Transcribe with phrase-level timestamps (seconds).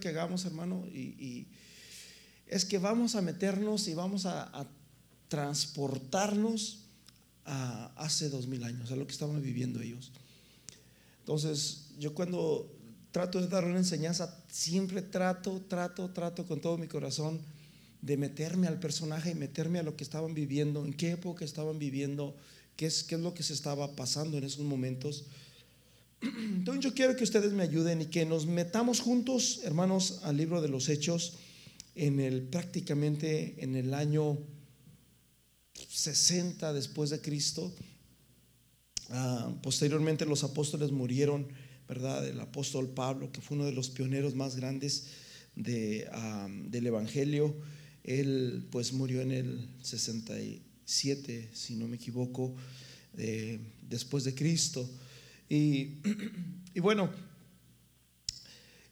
[0.00, 1.46] que hagamos, hermano, y,
[2.46, 4.68] es que vamos a meternos y vamos a,
[5.28, 6.84] transportarnos
[7.44, 10.12] a hace dos mil años, a lo que estaban viviendo ellos.
[11.20, 12.70] Entonces, yo cuando
[13.10, 17.40] trato de dar una enseñanza, siempre trato, trato, trato con todo mi corazón
[18.02, 21.78] de meterme al personaje y meterme a lo que estaban viviendo, en qué época estaban
[21.78, 22.36] viviendo,
[22.76, 25.24] qué es, qué es lo que se estaba pasando en esos momentos.
[26.24, 30.60] Entonces yo quiero que ustedes me ayuden y que nos metamos juntos, hermanos, al libro
[30.60, 31.34] de los Hechos,
[31.94, 34.38] en el prácticamente en el año
[35.88, 37.72] 60 después de Cristo.
[39.10, 41.46] Ah, posteriormente los apóstoles murieron,
[41.88, 42.26] ¿verdad?
[42.26, 45.08] El apóstol Pablo, que fue uno de los pioneros más grandes
[45.54, 47.54] de, ah, del Evangelio,
[48.02, 52.54] él pues murió en el 67, si no me equivoco,
[53.88, 54.90] después de Cristo.
[55.54, 57.10] Y, bueno,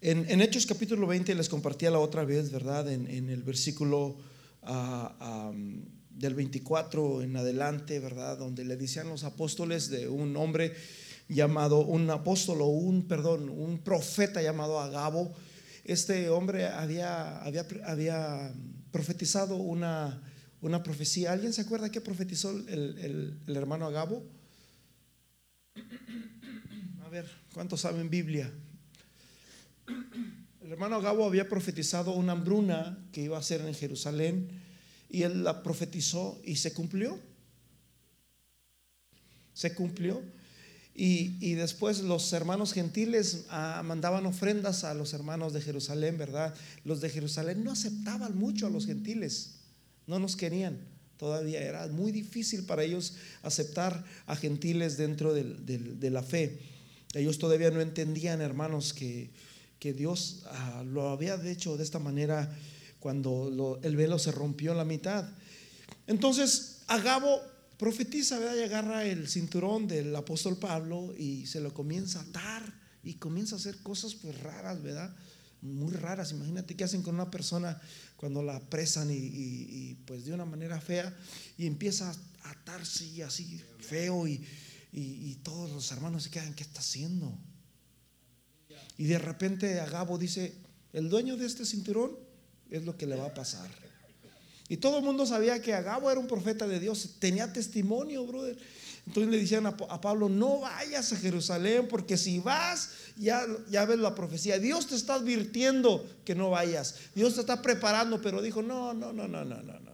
[0.00, 2.90] en, Hechos capítulo 20 les compartía la otra vez, ¿verdad?
[2.92, 4.16] En, el versículo
[4.62, 5.52] ah,
[6.10, 8.38] del 24 en adelante, ¿verdad?
[8.38, 10.72] Donde le decían los apóstoles de un hombre
[11.28, 15.34] llamado, un apóstol o un, perdón, un profeta llamado Agabo.
[15.82, 18.54] Este hombre había, había, había
[18.92, 20.22] profetizado una,
[20.60, 21.32] una profecía.
[21.32, 24.22] ¿Alguien se acuerda que profetizó el, el hermano Agabo?
[27.12, 28.50] Ver, ¿cuántos saben Biblia?
[30.64, 34.48] El hermano Gabo había profetizado una hambruna que iba a ser en Jerusalén
[35.10, 37.20] y él la profetizó y se cumplió.
[39.52, 40.22] Se cumplió.
[40.94, 46.54] Y, después los hermanos gentiles ah, mandaban ofrendas a los hermanos de Jerusalén, ¿verdad?
[46.84, 49.56] Los de Jerusalén no aceptaban mucho a los gentiles,
[50.06, 50.78] no nos querían.
[51.18, 56.71] Todavía era muy difícil para ellos aceptar a gentiles dentro de la fe.
[57.14, 59.30] Ellos todavía no entendían, hermanos, que,
[59.78, 62.56] que Dios ah, lo había hecho de esta manera
[63.00, 65.28] cuando el velo se rompió en la mitad.
[66.06, 67.40] Entonces, Agabo
[67.78, 68.56] profetiza, ¿verdad?
[68.56, 73.56] Y agarra el cinturón del apóstol Pablo y se lo comienza a atar y comienza
[73.56, 75.16] a hacer cosas pues raras, ¿verdad?
[75.62, 76.32] Muy raras.
[76.32, 77.80] Imagínate qué hacen con una persona
[78.16, 81.16] cuando la apresan y, pues de una manera fea
[81.56, 82.10] y empieza
[82.42, 84.44] a atarse así feo y,
[84.92, 87.32] y, todos los hermanos se quedan, ¿qué está haciendo?
[88.98, 90.54] Y de repente Agabo dice,
[90.92, 92.18] el dueño de este cinturón
[92.70, 93.70] es lo que le va a pasar.
[94.68, 98.58] Y todo el mundo sabía que Agabo era un profeta de Dios, tenía testimonio, brother.
[99.06, 103.98] Entonces le decían a, Pablo, no vayas a Jerusalén, porque si vas, ya, ya ves
[103.98, 104.58] la profecía.
[104.58, 106.96] Dios te está advirtiendo que no vayas.
[107.14, 109.91] Dios te está preparando, pero dijo, no, no, no, no, no, no.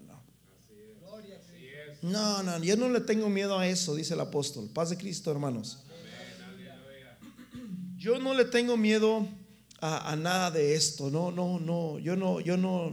[2.02, 4.68] No, no, yo no le tengo miedo a eso, dice el apóstol.
[4.72, 5.78] Paz de Cristo, hermanos.
[7.96, 9.26] Yo no le tengo miedo
[9.80, 11.10] a, nada de esto.
[11.10, 11.98] No, no, no.
[11.98, 12.92] Yo no, yo no,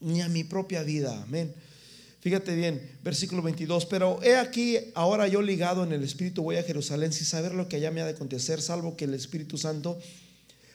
[0.00, 1.22] ni a mi propia vida.
[1.22, 1.54] Amén.
[2.20, 3.86] Fíjate bien, versículo 22.
[3.86, 7.68] Pero he aquí, ahora yo ligado en el Espíritu voy a Jerusalén sin saber lo
[7.68, 9.98] que allá me ha de acontecer, salvo que el Espíritu Santo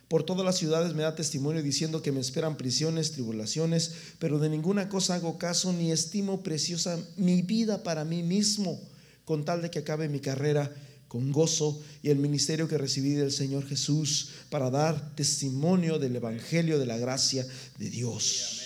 [0.07, 4.49] por todas las ciudades me da testimonio diciendo que me esperan prisiones, tribulaciones, pero de
[4.49, 8.79] ninguna cosa hago caso ni estimo preciosa mi vida para mí mismo,
[9.25, 10.73] con tal de que acabe mi carrera
[11.09, 16.79] con gozo y el ministerio que recibí del Señor Jesús para dar testimonio del Evangelio
[16.79, 17.45] de la gracia
[17.77, 18.63] de Dios.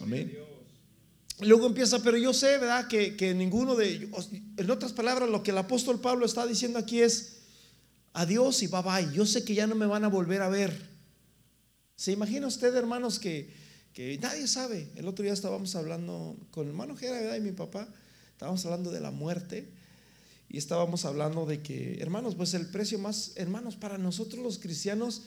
[0.00, 0.38] Amén.
[1.40, 2.88] Luego empieza, pero yo sé, ¿verdad?
[2.88, 4.08] Que, que ninguno de,
[4.56, 7.37] en otras palabras, lo que el apóstol Pablo está diciendo aquí es,
[8.18, 9.14] adiós y bye bye.
[9.14, 10.72] Yo sé que ya no me van a volver a ver.
[11.94, 13.48] ¿Se imagina usted, hermanos, que,
[14.20, 14.88] nadie sabe?
[14.96, 17.88] El otro día estábamos hablando con el hermano Jera y mi papá,
[18.32, 19.68] estábamos hablando de la muerte
[20.48, 25.22] y estábamos hablando de que, hermanos, pues el precio más, hermanos, para nosotros los cristianos,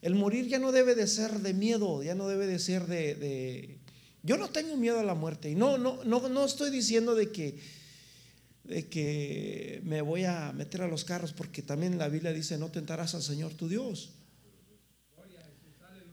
[0.00, 3.14] el morir ya no debe de ser de miedo, ya no debe de ser de...
[3.16, 3.78] de
[4.22, 7.32] yo no tengo miedo a la muerte y no, no, no, no estoy diciendo de
[7.32, 7.58] que
[8.70, 12.70] de que me voy a meter a los carros, porque también la Biblia dice, no
[12.70, 14.10] tentarás al Señor tu Dios.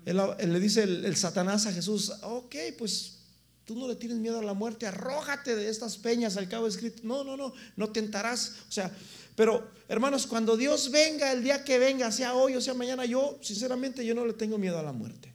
[0.05, 3.19] Él, le dice el, Satanás a Jesús, ok, pues
[3.63, 7.01] tú no le tienes miedo a la muerte, arrójate de estas peñas al cabo escrito.
[7.03, 8.55] No, no, no, no tentarás.
[8.67, 8.91] O sea,
[9.35, 13.37] pero hermanos, cuando Dios venga, el día que venga, sea hoy o sea mañana, yo
[13.43, 15.31] sinceramente yo no le tengo miedo a la muerte.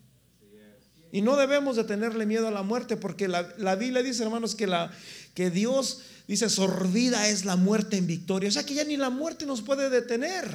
[1.13, 4.55] Y no debemos de tenerle miedo a la muerte, porque la, la Biblia dice, hermanos,
[4.55, 4.91] que, la,
[5.35, 5.99] que Dios
[6.33, 8.49] Dice, sordida es la muerte en victoria.
[8.49, 10.49] O sea que ya ni la muerte nos puede detener.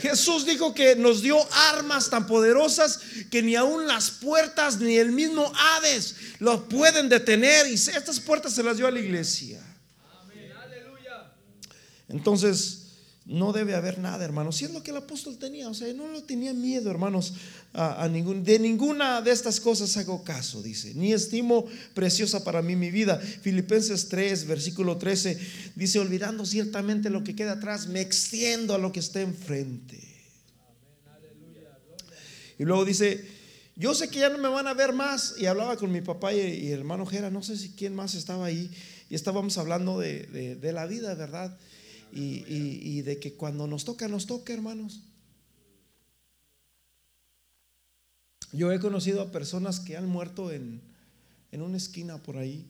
[0.00, 1.38] Jesús dijo que nos dio
[1.70, 7.68] armas tan poderosas que ni aun las puertas ni el mismo Hades lo pueden detener.
[7.68, 9.62] Y estas puertas se las dio a la iglesia.
[12.08, 12.79] Entonces,
[13.30, 14.56] no debe haber nada, hermanos.
[14.56, 17.34] Si es lo que el apóstol tenía, o sea, no lo tenía miedo, hermanos,
[17.72, 22.74] a, ningún, de ninguna de estas cosas hago caso, dice, ni estimo preciosa para mí
[22.74, 23.18] mi vida.
[23.18, 25.38] Filipenses 3, versículo 13,
[25.76, 30.10] dice, olvidando ciertamente lo que queda atrás, me extiendo a lo que está enfrente.
[32.58, 33.24] Y luego dice,
[33.76, 35.36] yo sé que ya no me van a ver más.
[35.38, 38.44] Y hablaba con mi papá y, el hermano Jera, no sé si quién más estaba
[38.44, 38.70] ahí.
[39.08, 41.56] Y estábamos hablando de, la vida, ¿verdad?
[42.12, 45.02] Y, de que cuando nos toca, nos toca, hermanos.
[48.52, 50.80] Yo he conocido a personas que han muerto en,
[51.52, 52.66] en una esquina por ahí.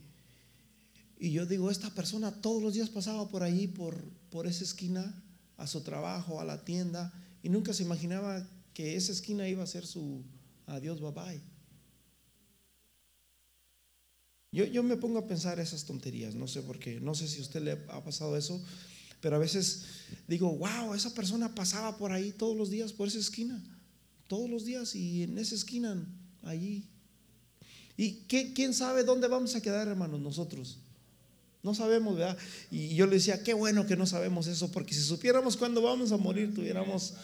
[1.19, 5.23] Y yo digo, esta persona todos los días pasaba por ahí, por, por esa esquina,
[5.57, 7.13] a su trabajo, a la tienda,
[7.43, 10.25] y nunca se imaginaba que esa esquina iba a ser su
[10.67, 11.41] adiós, bye bye.
[14.53, 17.39] Yo, yo me pongo a pensar esas tonterías, no sé por qué, no sé si
[17.39, 18.61] a usted le ha pasado eso,
[19.21, 19.85] pero a veces
[20.27, 23.63] digo, wow, esa persona pasaba por ahí todos los días, por esa esquina,
[24.27, 26.03] todos los días, y en esa esquina,
[26.43, 26.85] allí.
[27.97, 30.79] ¿Y qué, quién sabe dónde vamos a quedar, hermanos, nosotros?
[31.63, 32.39] No sabemos, ¿verdad?
[32.71, 36.11] Y yo le decía, qué bueno que no sabemos eso, porque si supiéramos cuándo vamos
[36.13, 37.15] a morir, tuviéramos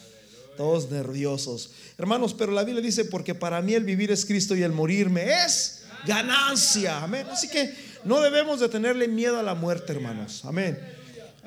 [0.58, 1.70] todos nerviosos.
[1.96, 5.44] Hermanos, pero la Biblia dice, porque para mí el vivir es Cristo y el morirme
[5.44, 7.02] es ganancia.
[7.02, 7.26] Amén.
[7.30, 7.72] Así que
[8.04, 10.44] no debemos de tenerle miedo a la muerte, hermanos.
[10.44, 10.78] Amén.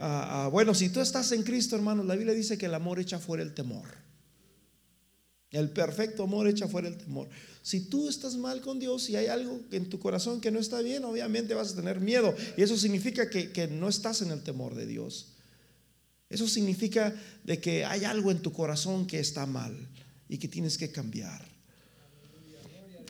[0.02, 3.00] Ah, ah, bueno, si tú estás en Cristo, hermanos, la Biblia dice que el amor
[3.00, 3.86] echa fuera el temor.
[5.52, 7.28] El perfecto amor echa fuera el temor.
[7.62, 10.82] Si tú estás mal con Dios y hay algo en tu corazón que no está
[10.82, 12.34] bien, obviamente vas a tener miedo.
[12.56, 15.34] Y eso significa que, que no estás en el temor de Dios.
[16.30, 17.14] Eso significa
[17.44, 19.76] de que hay algo en tu corazón que está mal
[20.30, 21.44] y que tienes que cambiar.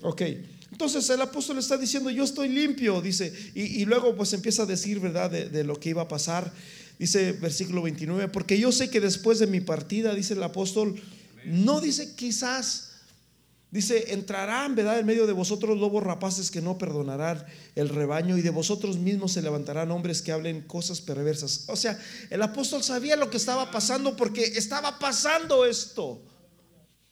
[0.02, 0.22] Ok,
[0.72, 5.00] entonces el apóstol está diciendo, yo estoy limpio, dice, y, luego pues empieza a decir,
[5.00, 6.54] ¿verdad?, de, de, lo que iba a pasar.
[7.00, 11.02] Dice versículo 29, porque yo sé que después de mi partida, dice el apóstol,
[11.46, 12.90] no dice quizás
[13.72, 14.98] Dice, entrarán, ¿verdad?
[14.98, 19.34] En medio de vosotros lobos rapaces que no perdonarán el rebaño y de vosotros mismos
[19.34, 21.66] se levantarán hombres que hablen cosas perversas.
[21.68, 22.00] O sea,
[22.32, 26.20] el apóstol sabía lo que estaba pasando porque estaba pasando esto.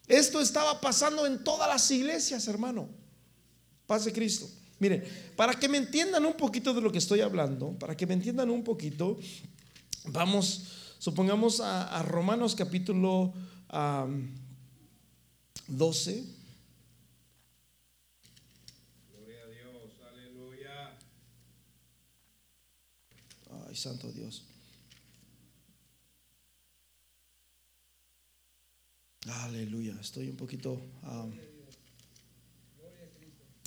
[0.08, 2.90] Esto estaba pasando en todas las iglesias, hermano.
[3.86, 4.50] Paz de Cristo.
[4.80, 5.04] Miren,
[5.36, 8.50] para que me entiendan un poquito de lo que estoy hablando, para que me entiendan
[8.50, 9.20] un poquito,
[10.06, 13.34] vamos, supongamos a, Romanos capítulo
[15.68, 16.38] 12.
[23.78, 24.44] santo Dios.
[29.28, 30.82] Aleluya, estoy un poquito...
[31.04, 31.32] Um,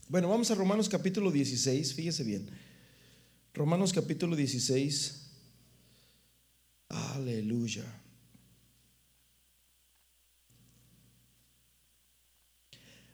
[0.09, 2.51] bueno, vamos a Romanos capítulo 16, fíjese bien.
[3.55, 5.20] Romanos capítulo 16.
[6.91, 7.85] Aleluya.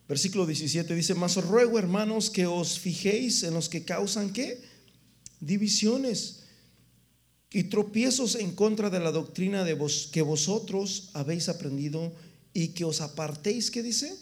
[0.08, 4.62] Versículo 17 dice, mas os ruego hermanos que os fijéis en los que causan qué?
[5.40, 6.46] Divisiones
[7.50, 12.14] y tropiezos en contra de la doctrina de vos, que vosotros habéis aprendido
[12.54, 14.14] y que os apartéis, ¿qué dice?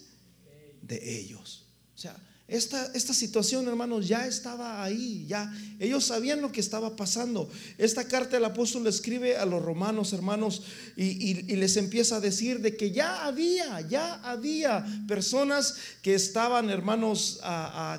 [0.82, 1.66] De ellos.
[1.94, 6.94] O sea, esta, esta, situación, hermanos, ya estaba ahí, ya ellos sabían lo que estaba
[6.94, 7.48] pasando.
[7.78, 10.62] Esta carta el apóstol le escribe a los romanos, hermanos,
[10.94, 17.40] y, les empieza a decir de que ya había, ya había personas que estaban, hermanos,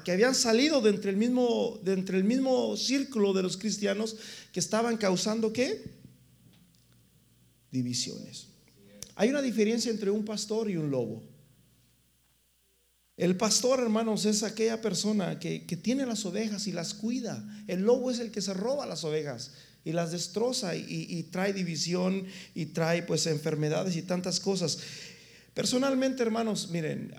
[0.03, 4.15] que habían salido de entre, el mismo, de entre el mismo círculo de los cristianos
[4.51, 5.84] que estaban causando qué?
[7.72, 8.46] Divisiones.
[9.15, 11.35] Hay una diferencia entre un pastor y un lobo.
[13.17, 17.43] El pastor, hermanos, es aquella persona que, tiene las ovejas y las cuida.
[17.67, 19.53] El lobo es el que se roba las ovejas
[19.86, 24.79] y las destroza y, trae división y trae pues enfermedades y tantas cosas.
[25.53, 27.13] Personalmente, hermanos, miren,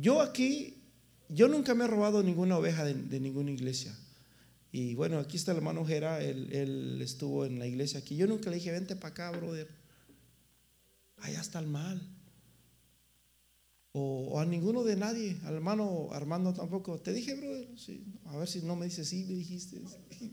[0.00, 0.82] yo aquí,
[1.28, 3.96] yo nunca me he robado ninguna oveja de ninguna iglesia.
[4.72, 8.16] Y bueno, aquí está el hermano Jera, él, estuvo en la iglesia aquí.
[8.16, 9.68] Yo nunca le dije, vente para acá, brother.
[11.18, 12.00] Allá está el mal.
[13.92, 16.98] O, a ninguno de nadie, al hermano Armando tampoco.
[16.98, 17.68] Te dije, brother,
[18.26, 19.80] a ver si no me dices, sí, me dijiste.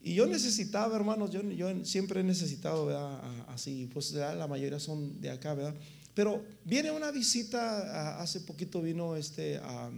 [0.00, 3.20] y yo necesitaba, hermanos, yo, yo siempre he necesitado, ¿verdad?
[3.48, 5.74] Así, pues la mayoría son de acá, ¿verdad?
[6.14, 9.58] Pero viene una visita, hace poquito vino este...
[9.58, 9.90] a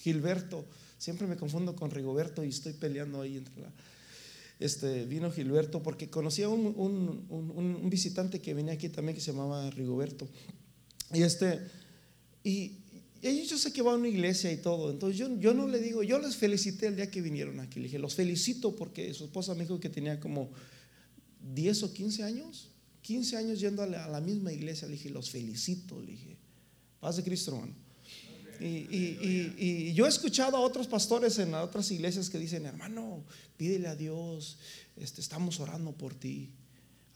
[0.00, 0.64] Gilberto,
[0.98, 3.70] siempre me confundo con Rigoberto y estoy peleando ahí entre la...
[4.60, 9.70] Este, vino Gilberto porque conocía un, un, visitante que venía aquí también que se llamaba
[9.70, 10.28] Rigoberto.
[11.14, 11.60] Y este,
[12.44, 12.76] y
[13.22, 16.02] ellos yo sé que va a una iglesia y todo, entonces yo, no le digo,
[16.02, 19.54] yo les felicité el día que vinieron aquí, le dije, los felicito porque su esposa
[19.54, 20.50] me dijo que tenía como
[21.54, 22.68] 10 o 15 años,
[23.02, 26.36] 15 años yendo a la, misma iglesia, le dije, los felicito, le dije,
[27.00, 27.74] paz de Cristo hermano.
[28.60, 33.24] Y, yo he escuchado a otros pastores en otras iglesias que dicen, hermano,
[33.56, 34.58] pídele a Dios,
[34.96, 36.50] este, estamos orando por ti.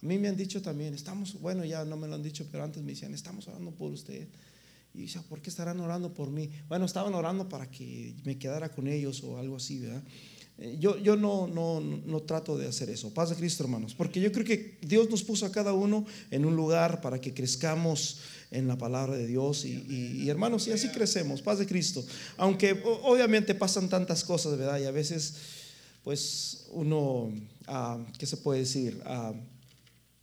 [0.03, 2.65] A mí me han dicho también, estamos, bueno, ya no me lo han dicho, pero
[2.65, 4.29] antes me decían, estamos orando por usted.
[4.95, 6.51] Y dice, ¿por qué estarán orando por mí?
[6.69, 10.05] Bueno, estaban orando para que me quedara con ellos o algo así, ¿verdad?
[10.59, 13.13] Eh, yo, yo no, no, no, trato de hacer eso.
[13.13, 13.95] Paz de Cristo, hermanos.
[13.95, 17.35] Porque yo creo que Dios nos puso a cada uno en un lugar para que
[17.35, 18.21] crezcamos
[18.55, 19.65] en la palabra de Dios.
[19.65, 21.43] Y, hermanos, y así crecemos.
[21.43, 22.05] Paz de Cristo.
[22.37, 24.79] Aunque obviamente pasan tantas cosas, ¿verdad?
[24.79, 25.35] Y a veces,
[26.05, 27.33] pues uno,
[27.67, 29.01] ah, ¿qué se puede decir?
[29.05, 29.35] Ah,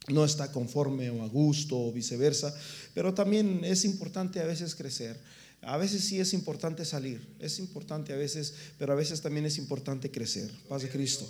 [0.07, 2.55] no está conforme o a gusto o viceversa.
[2.93, 5.19] Pero también es importante a veces crecer.
[5.63, 9.59] A veces sí es importante salir, es importante a veces, pero a veces también es
[9.59, 10.49] importante crecer.
[10.67, 11.29] Paz de Cristo.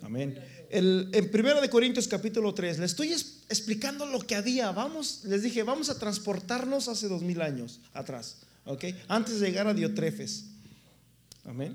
[0.00, 0.38] Amén.
[0.70, 4.70] El, en 1 de Corintios capítulo 3, le estoy explicando lo que había.
[4.70, 8.84] Vamos, les dije, vamos a transportarnos hace dos mil años atrás, ¿ok?
[9.08, 10.44] Antes de llegar a Diotrefes.
[11.46, 11.74] Amén.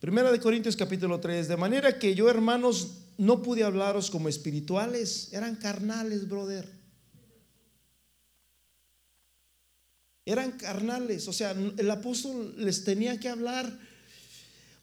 [0.00, 5.32] Primera de Corintios capítulo 3, de manera que yo hermanos no pude hablaros como espirituales,
[5.32, 6.68] eran carnales, brother.
[10.26, 13.78] Eran carnales, o sea, el apóstol les tenía que hablar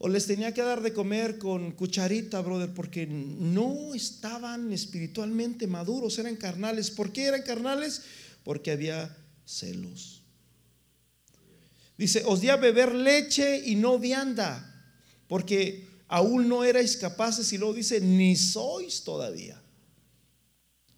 [0.04, 6.18] o les tenía que dar de comer con cucharita, brother, porque no estaban espiritualmente maduros,
[6.18, 6.90] eran carnales.
[6.90, 8.02] ¿Por qué eran carnales?
[8.44, 9.16] Porque había
[9.46, 10.24] celos.
[12.00, 14.66] Dice, os di a beber leche y no vianda,
[15.28, 19.62] porque aún no erais capaces, y luego dice, ni sois todavía.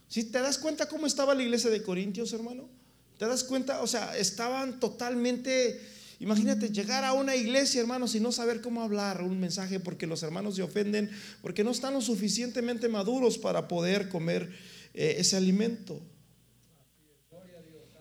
[0.07, 2.69] Si te das cuenta cómo estaba la iglesia de Corintios, hermano?
[3.17, 3.81] ¿Te das cuenta?
[3.81, 5.81] O sea, estaban totalmente,
[6.19, 10.23] imagínate, llegar a una iglesia, hermanos, y no saber cómo hablar un mensaje porque los
[10.23, 11.09] hermanos se ofenden,
[11.41, 14.51] porque no están lo suficientemente maduros para poder comer
[14.93, 16.01] eh, ese alimento.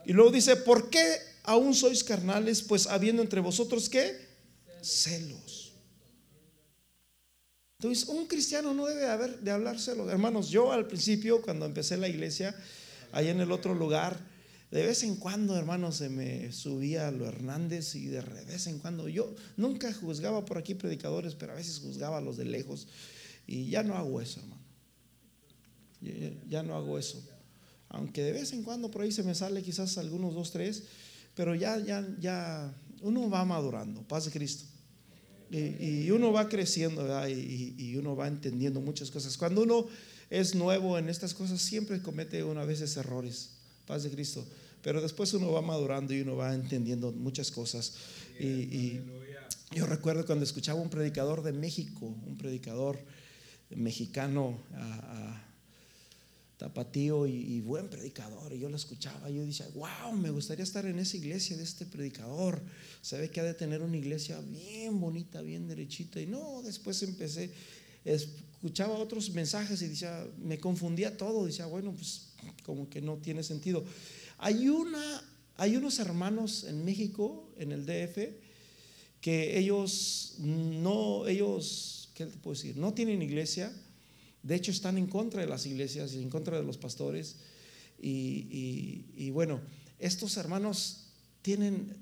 [0.05, 2.63] Y luego dice, ¿por qué aún sois carnales?
[2.63, 4.17] Pues habiendo entre vosotros qué?
[4.83, 5.73] Celos.
[7.79, 10.09] Entonces, un cristiano no debe haber de hablar celos.
[10.09, 12.55] Hermanos, yo al principio, cuando empecé la iglesia,
[13.11, 14.19] allá en el otro lugar,
[14.73, 19.07] de vez en cuando, hermano, se me subía lo Hernández y de vez en cuando
[19.07, 22.89] yo nunca juzgaba por aquí predicadores, pero a veces juzgaba a los de lejos.
[23.47, 24.63] Y ya no hago eso, hermano.
[26.49, 27.23] Ya, no hago eso.
[27.91, 30.85] Aunque de vez en cuando por ahí se me sale quizás algunos dos, tres,
[31.35, 34.65] pero ya, ya, ya, uno va madurando, paz de Cristo.
[35.51, 39.37] Y, uno va creciendo y, y, uno va entendiendo muchas cosas.
[39.37, 39.87] Cuando uno
[40.31, 43.51] es nuevo en estas cosas, siempre comete uno a veces errores.
[43.87, 44.47] Paz de Cristo.
[44.83, 47.95] Pero después uno va madurando y uno va entendiendo muchas cosas.
[48.39, 49.01] Y,
[49.75, 52.99] yo recuerdo cuando escuchaba un predicador de México, un predicador
[53.71, 55.43] mexicano, a,
[56.59, 58.53] tapatío y, buen predicador.
[58.53, 61.65] Y yo lo escuchaba y yo decía, wow, me gustaría estar en esa iglesia de
[61.65, 62.61] este predicador.
[63.01, 66.21] Se ve que ha de tener una iglesia bien bonita, bien derechita.
[66.21, 67.51] Y no, después empecé,
[68.05, 71.47] escuchaba otros mensajes y decía, me confundía todo.
[71.47, 72.29] Decía, bueno, pues
[72.63, 73.85] como que no tiene sentido.
[74.45, 75.23] Hay, una,
[75.55, 78.19] hay unos hermanos en México, en el DF,
[79.21, 82.77] que ellos no, ellos, ¿qué te puedo decir?
[82.77, 83.73] No tienen iglesia,
[84.43, 87.37] de hecho están en contra de las iglesias y en contra de los pastores.
[88.01, 89.61] Y, bueno,
[90.01, 91.97] estos hermanos tienen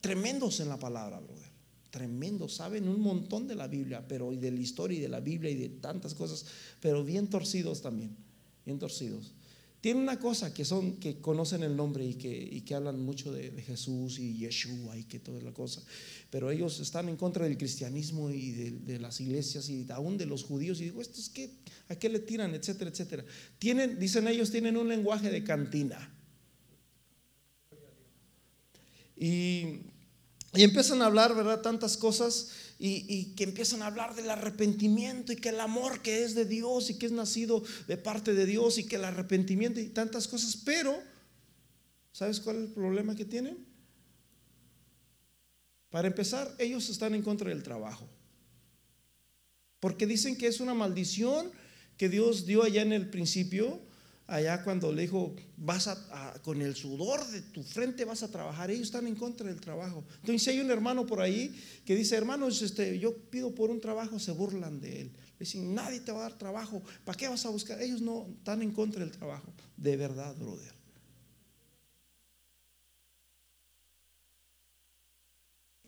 [0.00, 1.50] tremendos en la palabra, brother.
[1.90, 5.18] Tremendos, saben un montón de la Biblia, pero y de la historia y de la
[5.18, 6.46] Biblia y de tantas cosas,
[6.80, 8.16] pero bien torcidos también,
[8.64, 9.32] bien torcidos.
[9.80, 13.50] Tiene una cosa que son que conocen el nombre y que, que hablan mucho de,
[13.62, 15.82] Jesús y Yeshua y que toda la cosa,
[16.30, 20.44] pero ellos están en contra del cristianismo y de, las iglesias y aún de los
[20.44, 21.50] judíos y digo, ¿esto es qué?
[21.88, 22.54] ¿A qué le tiran?
[22.54, 23.24] Etcétera, etcétera.
[23.58, 26.14] Tienen, dicen ellos, tienen un lenguaje de cantina.
[29.16, 29.80] Y,
[30.52, 31.62] y empiezan a hablar, ¿verdad?
[31.62, 32.50] Tantas cosas
[32.82, 36.88] y, que empiezan a hablar del arrepentimiento y que el amor que es de Dios
[36.88, 40.56] y que es nacido de parte de Dios y que el arrepentimiento y tantas cosas,
[40.56, 40.98] pero
[42.10, 43.58] ¿sabes cuál es el problema que tienen?
[45.90, 48.08] Para empezar, ellos están en contra del trabajo.
[49.78, 51.50] Porque dicen que es una maldición
[51.98, 53.78] que Dios dio allá en el principio
[54.30, 58.70] allá cuando le dijo, vas a, con el sudor de tu frente vas a trabajar,
[58.70, 60.04] ellos están en contra del trabajo.
[60.20, 64.18] Entonces, hay un hermano por ahí que dice, hermanos, este, yo pido por un trabajo,
[64.18, 65.12] se burlan de él.
[65.38, 67.80] Dicen, nadie te va a dar trabajo, ¿para qué vas a buscar?
[67.82, 69.52] Ellos no están en contra del trabajo.
[69.76, 70.80] De verdad, brother.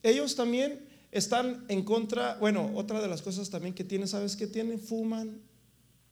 [0.02, 4.46] ellos también están en contra, bueno, otra de las cosas también que tienen, ¿sabes qué
[4.46, 4.80] tienen?
[4.80, 5.40] Fuman,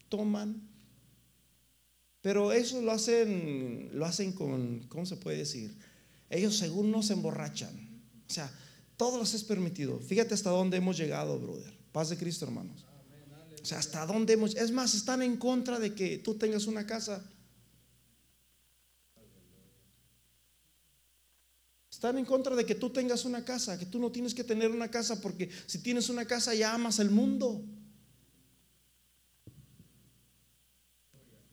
[0.09, 0.70] toman,
[2.23, 5.77] pero eso lo hacen, lo hacen con, ¿cómo se puede decir?
[6.29, 7.75] Ellos según no se emborrachan.
[8.29, 8.51] O sea,
[8.97, 9.99] todo les es permitido.
[9.99, 11.73] Fíjate hasta dónde hemos llegado, brother.
[11.93, 12.85] Paz de Cristo, hermanos.
[13.63, 14.55] O sea, hasta dónde hemos...
[14.55, 17.25] Es más, están en contra de que tú tengas una casa.
[21.91, 24.71] Están en contra de que tú tengas una casa, que tú no tienes que tener
[24.71, 27.63] una casa porque si tienes una casa ya amas el mundo.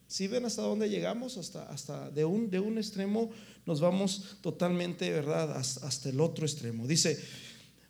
[0.08, 3.30] Si ven hasta dónde llegamos, hasta, hasta de, un, de un extremo
[3.66, 5.58] nos vamos totalmente, ¿verdad?
[5.58, 6.88] Hasta, el otro extremo.
[6.88, 7.20] Dice,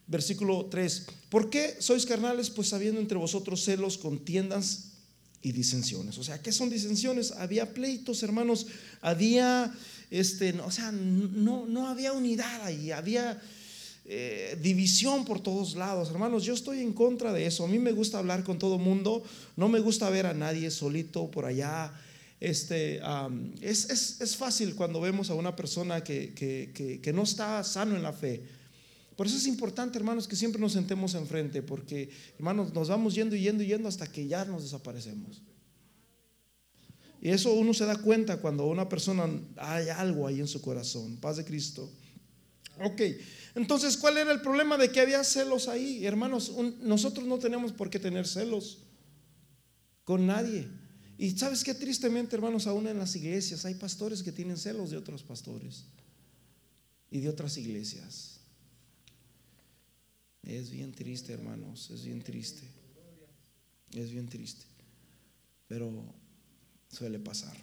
[0.08, 2.50] versículo 3, ¿por qué sois carnales?
[2.50, 4.94] Pues habiendo entre vosotros celos, contiendas
[5.44, 6.18] y disensiones.
[6.18, 7.32] O sea, ¿qué son disensiones?
[7.34, 8.66] Había pleitos, hermanos,
[9.02, 9.72] había,
[10.10, 13.40] este, o sea, no, no había unidad ahí, había...
[14.10, 16.10] Eh, división por todos lados.
[16.10, 17.66] Hermanos, yo estoy en contra de eso.
[17.66, 19.22] A mí me gusta hablar con todo mundo.
[19.58, 21.94] No me gusta ver a nadie solito por allá
[22.40, 23.02] este,
[23.62, 28.44] es, fácil cuando vemos a una persona que, no está sano en la fe.
[29.16, 33.36] Por eso es importante, hermanos, que siempre nos sentemos enfrente, porque, hermanos, nos vamos yendo
[33.36, 35.42] y yendo y yendo hasta que ya nos desaparecemos.
[37.20, 39.28] Y eso uno se da cuenta cuando una persona
[39.58, 41.18] hay algo ahí en su corazón.
[41.18, 41.92] Paz de Cristo.
[42.80, 43.02] Ok,
[43.56, 46.06] entonces, ¿cuál era el problema de que había celos ahí?
[46.06, 48.84] Hermanos, nosotros no tenemos por qué tener celos
[50.04, 50.68] con nadie.
[51.18, 54.98] Y sabes qué tristemente, hermanos, aún en las iglesias hay pastores que tienen celos de
[54.98, 55.86] otros pastores
[57.10, 58.40] y de otras iglesias.
[60.44, 62.64] Es bien triste, hermanos, es bien triste.
[63.94, 64.66] Es bien triste.
[65.68, 65.92] Pero
[66.90, 67.58] suele pasar.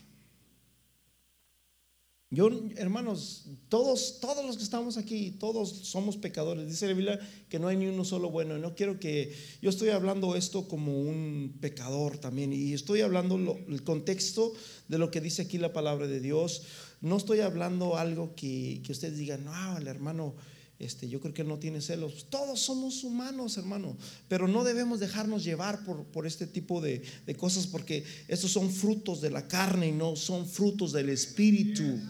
[2.35, 6.67] Yo, hermanos, todos, todos los que estamos aquí, todos somos pecadores.
[6.67, 8.59] Dice la Biblia que no hay ni uno solo bueno.
[8.59, 12.53] No quiero que, yo estoy hablando esto como un pecador también.
[12.53, 13.37] Y estoy hablando
[13.69, 14.53] el contexto
[14.89, 16.63] de lo que dice aquí la palabra de Dios.
[17.01, 20.35] No estoy hablando algo que, que ustedes digan, no, el hermano,
[20.81, 22.27] este, yo creo que no tiene celos.
[22.31, 27.37] Todos somos humanos, hermano, pero no debemos dejarnos llevar por, por este tipo de, de,
[27.37, 32.01] cosas porque estos son frutos de la carne y no son frutos del espíritu.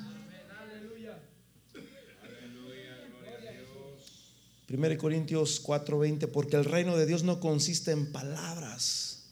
[4.74, 9.22] 1 Corintios 4:20, porque el reino de Dios no consiste en palabras,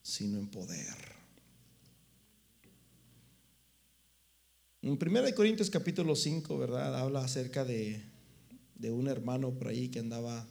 [0.00, 0.94] sino en poder.
[4.82, 6.96] En 1 Corintios capítulo 5, ¿verdad?
[6.96, 8.00] Habla acerca de,
[8.76, 10.46] de, un hermano por ahí que andaba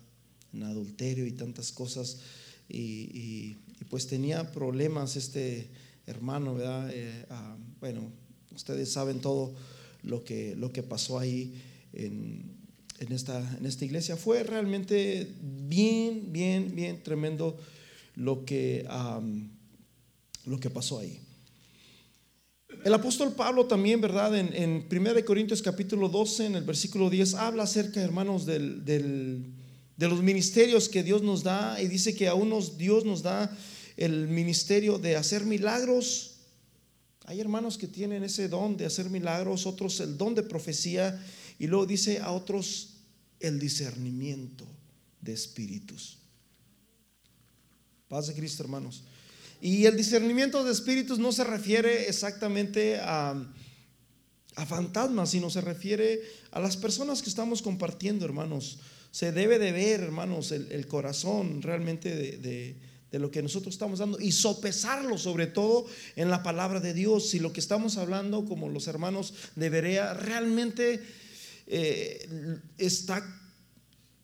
[0.51, 2.19] en adulterio y tantas cosas.
[2.67, 3.55] Y,
[3.89, 5.69] pues tenía problemas este
[6.07, 6.89] hermano, ¿verdad?
[6.91, 8.11] Eh, ah, bueno,
[8.53, 9.53] ustedes saben todo
[10.01, 11.61] lo que, lo que pasó ahí
[11.93, 12.62] en,
[12.99, 14.17] en esta, en esta iglesia.
[14.17, 17.57] Fue realmente bien, bien, bien tremendo
[18.15, 18.85] lo que,
[20.45, 21.19] lo que pasó ahí.
[22.83, 24.35] El apóstol Pablo también, ¿verdad?
[24.37, 30.07] En, en 1 Corintios capítulo 12, en el versículo 10, habla acerca, hermanos, del, de
[30.07, 33.55] los ministerios que Dios nos da y dice que a unos Dios nos da
[33.95, 36.31] el ministerio de hacer milagros.
[37.25, 41.23] Hay hermanos que tienen ese don de hacer milagros, otros el don de profecía
[41.63, 42.89] y luego dice a otros
[43.39, 44.67] el discernimiento
[45.21, 46.17] de espíritus.
[48.09, 49.05] Paz de Cristo, hermanos.
[49.61, 53.49] Y el discernimiento de espíritus no se refiere exactamente a,
[54.55, 56.21] a fantasmas, sino se refiere
[56.51, 58.79] a las personas que estamos compartiendo, hermanos.
[59.11, 62.75] Se debe de ver, hermanos, el, corazón realmente de,
[63.09, 65.85] de, lo que nosotros estamos dando y sopesarlo sobre todo
[66.17, 67.29] en la palabra de Dios.
[67.29, 71.22] Si lo que estamos hablando, como los hermanos de Berea, realmente
[71.67, 73.23] eh, está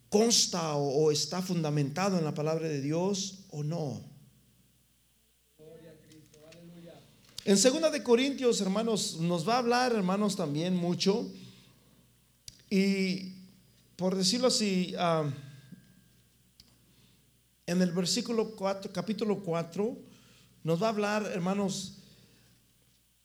[0.10, 4.04] consta o, está fundamentado en la palabra de Dios o no.
[7.46, 11.32] En segunda de Corintios, hermanos, nos va a hablar, hermanos, también mucho.
[12.70, 13.34] Y
[13.96, 15.32] por decirlo así, ah,
[17.66, 19.98] en el versículo 4, capítulo 4,
[20.64, 22.00] nos va a hablar, hermanos,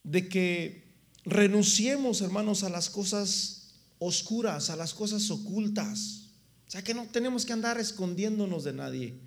[0.04, 0.84] de que
[1.24, 3.63] renunciemos, hermanos, a las cosas
[4.04, 6.30] oscuras, a las cosas ocultas.
[6.66, 9.20] O sea que no tenemos que andar escondiéndonos de nadie.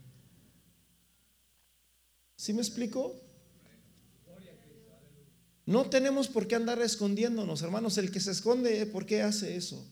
[2.36, 3.20] ¿Sí me explico?
[5.66, 7.98] No tenemos por qué andar escondiéndonos, hermanos.
[7.98, 9.86] El que se esconde, ¿por qué hace eso?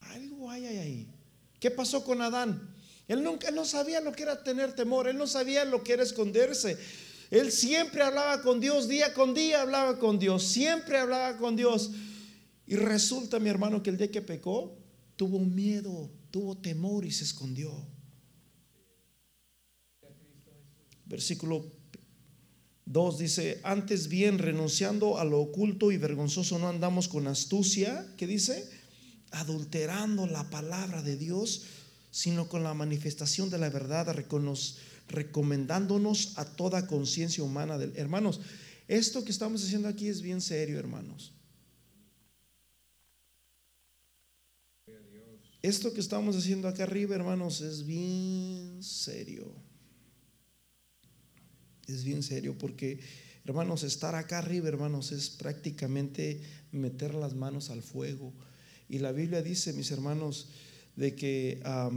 [0.00, 1.14] Algo hay ahí.
[1.60, 2.74] ¿Qué pasó con Adán?
[3.06, 6.02] Él nunca no sabía lo que era tener temor, él no sabía lo que era
[6.02, 6.78] esconderse.
[7.30, 11.90] Él siempre hablaba con Dios, día con día hablaba con Dios, siempre hablaba con Dios.
[12.66, 14.76] Y resulta, mi hermano, que el día que pecó,
[15.16, 17.70] tuvo miedo, tuvo temor y se escondió.
[21.06, 21.70] Versículo
[22.86, 28.26] 2 dice, antes bien, renunciando a lo oculto y vergonzoso, no andamos con astucia, ¿qué
[28.26, 28.68] dice?
[29.30, 31.64] Adulterando la palabra de Dios,
[32.10, 34.14] sino con la manifestación de la verdad,
[35.08, 37.76] recomendándonos a toda conciencia humana.
[37.94, 38.40] Hermanos,
[38.88, 41.32] esto que estamos haciendo aquí es bien serio, hermanos.
[45.64, 49.50] Esto que estamos haciendo acá arriba, hermanos, es bien serio.
[51.86, 53.00] Es bien serio porque,
[53.46, 58.34] hermanos, estar acá arriba, hermanos, es prácticamente meter las manos al fuego.
[58.90, 60.50] Y la Biblia dice, mis hermanos,
[60.96, 61.90] de que ah,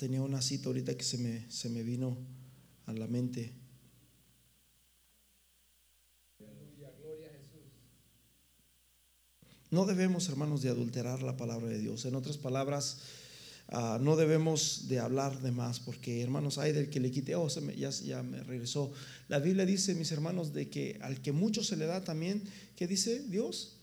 [0.00, 2.18] tenía una cita ahorita que se me, se me vino
[2.86, 3.52] a la mente.
[9.70, 12.04] No debemos, hermanos, de adulterar la palabra de Dios.
[12.04, 12.98] En otras palabras,
[13.68, 17.48] ah, no debemos de hablar de más, porque, hermanos, hay del que le quite, oh,
[17.48, 18.92] ya, me regresó.
[19.28, 22.42] La Biblia dice, mis hermanos, de que al que mucho se le da también,
[22.76, 23.78] ¿qué dice Dios?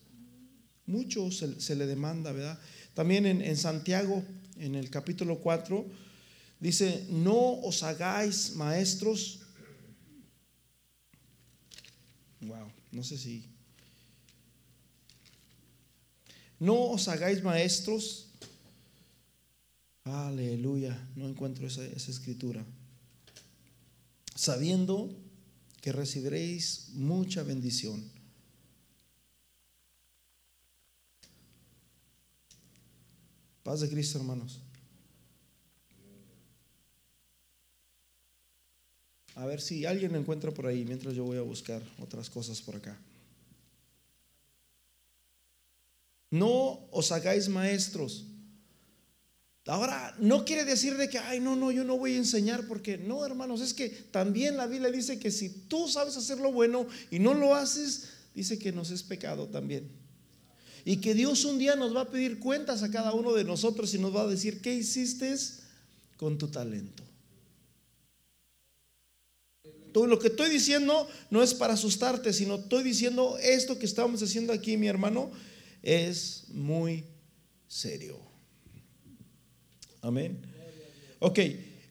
[0.86, 2.60] Mucho se, le demanda, ¿verdad?
[2.93, 4.24] También en, en Santiago,
[4.58, 5.86] en el capítulo 4,
[6.62, 9.39] dice, no os hagáis maestros.
[12.39, 13.52] Wow, no sé si
[16.63, 18.32] no os hagáis maestros.
[20.06, 22.63] Aleluya, no encuentro esa, escritura.
[24.34, 25.12] Sabiendo
[25.82, 28.02] que recibiréis mucha bendición.
[33.63, 34.60] Paz de Cristo, hermanos.
[39.36, 42.62] A ver si alguien lo encuentra por ahí mientras yo voy a buscar otras cosas
[42.62, 42.97] por acá.
[46.34, 48.26] No os hagáis maestros.
[49.67, 52.98] Ahora, no quiere decir de que, ay, no, no, yo no voy a enseñar porque,
[52.98, 56.88] no, hermanos, es que también la Biblia dice que si tú sabes hacer lo bueno
[57.12, 59.91] y no lo haces, dice que nos es pecado también.
[60.84, 63.93] Y que Dios un día nos va a pedir cuentas a cada uno de nosotros
[63.93, 65.36] y nos va a decir, ¿qué hiciste
[66.17, 67.04] con tu talento?
[69.93, 74.24] Todo lo que estoy diciendo no es para asustarte, sino estoy diciendo esto que estamos
[74.24, 75.30] haciendo aquí, mi hermano,
[75.84, 77.04] es muy
[77.67, 78.17] serio.
[80.02, 80.41] Amén.
[81.19, 81.39] Ok,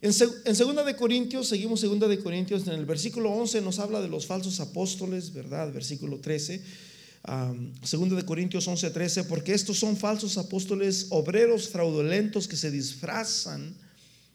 [0.03, 4.09] en, segunda de Corintios, seguimos segunda de Corintios, en el versículo 11 nos habla de
[4.09, 5.73] los falsos apóstoles, ¿verdad?
[5.73, 6.61] Versículo 13.
[7.85, 13.77] segunda de Corintios 11, 13, porque estos son falsos apóstoles, obreros fraudulentos que se disfrazan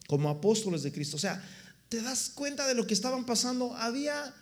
[0.06, 1.16] como apóstoles de Cristo.
[1.16, 1.46] O sea,
[1.90, 3.74] ¿te das cuenta de lo que estaban pasando?
[3.74, 4.34] Había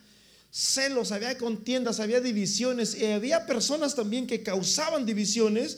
[0.57, 5.77] celos, había contiendas, había divisiones, y había personas también que causaban divisiones,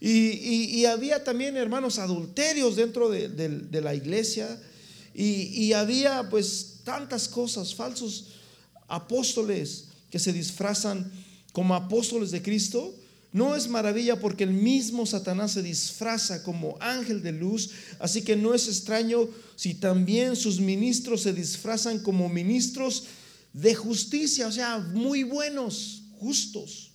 [0.00, 4.60] y, había también, hermanos, adulterios dentro de, la iglesia,
[5.14, 8.26] y, había pues tantas cosas, falsos
[8.86, 11.10] apóstoles que se disfrazan
[11.52, 12.94] como apóstoles de Cristo.
[13.32, 18.36] No es maravilla porque el mismo Satanás se disfraza como ángel de luz, así que
[18.36, 23.04] no es extraño si también sus ministros se disfrazan como ministros
[23.52, 26.92] de justicia, o sea, muy buenos, justos,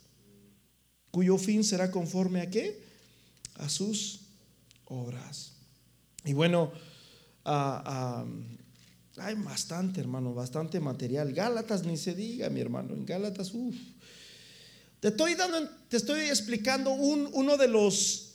[1.11, 2.83] cuyo fin será conforme a qué?
[3.55, 4.21] A sus
[4.85, 5.53] obras.
[6.25, 6.71] Y bueno,
[7.43, 11.33] hay bastante, hermano, bastante material.
[11.33, 13.75] Gálatas ni se diga, mi hermano, en Gálatas, uff.
[14.99, 18.29] Te estoy dando, te estoy explicando un, uno de los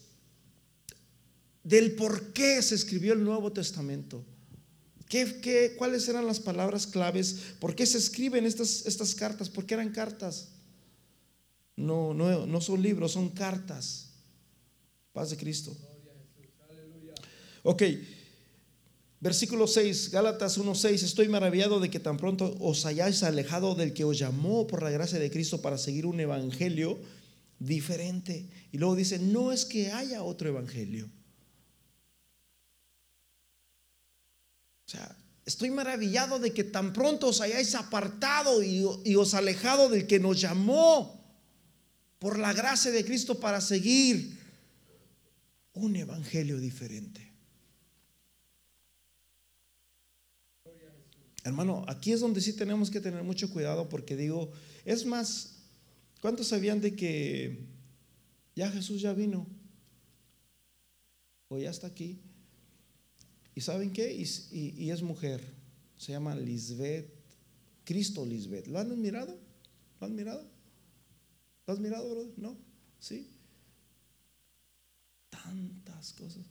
[1.64, 4.24] del por qué se escribió el Nuevo Testamento.
[5.08, 7.36] ¿Qué, cuáles eran las palabras claves?
[7.58, 9.48] ¿Por qué se escriben estas, estas cartas?
[9.48, 10.48] ¿Por qué eran cartas?
[11.76, 14.10] No, no, no son libros, son cartas.
[15.12, 15.76] Paz de Cristo.
[17.62, 17.82] Ok,
[19.20, 24.04] versículo 6, Gálatas 1.6, estoy maravillado de que tan pronto os hayáis alejado del que
[24.04, 26.98] os llamó por la gracia de Cristo para seguir un evangelio
[27.58, 28.48] diferente.
[28.72, 31.10] Y luego dice, no es que haya otro evangelio.
[34.88, 38.82] O sea, estoy maravillado de que tan pronto os hayáis apartado y,
[39.16, 41.22] os alejado del que nos llamó
[42.18, 44.38] por la gracia de Cristo para seguir
[45.74, 47.30] un evangelio diferente.
[51.44, 54.50] Hermano, aquí es donde sí tenemos que tener mucho cuidado porque digo,
[54.86, 55.56] es más,
[56.22, 57.66] ¿cuántos sabían de que
[58.56, 59.46] ya Jesús ya vino?
[61.48, 62.22] O ya está aquí.
[63.58, 64.14] ¿Y saben qué?
[64.14, 65.42] Y, es mujer.
[65.96, 67.10] Se llama Lisbeth,
[67.82, 68.68] Cristo Lisbeth.
[68.68, 69.36] ¿Lo han mirado?
[70.00, 70.46] ¿Lo han mirado?
[71.66, 72.32] ¿Lo has mirado, brother?
[72.36, 72.56] ¿No?
[73.00, 73.28] ¿Sí?
[75.28, 76.46] Tantas cosas.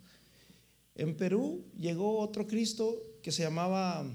[0.96, 4.06] En Perú llegó otro Cristo que se llamaba,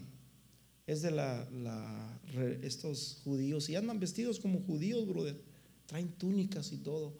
[0.86, 2.20] es de la,
[2.60, 5.40] estos judíos, y andan vestidos como judíos, brother.
[5.86, 7.16] Traen túnicas y todo.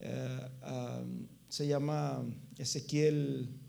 [0.00, 0.40] Eh,
[1.48, 2.24] se llama
[2.58, 3.59] Ezequiel.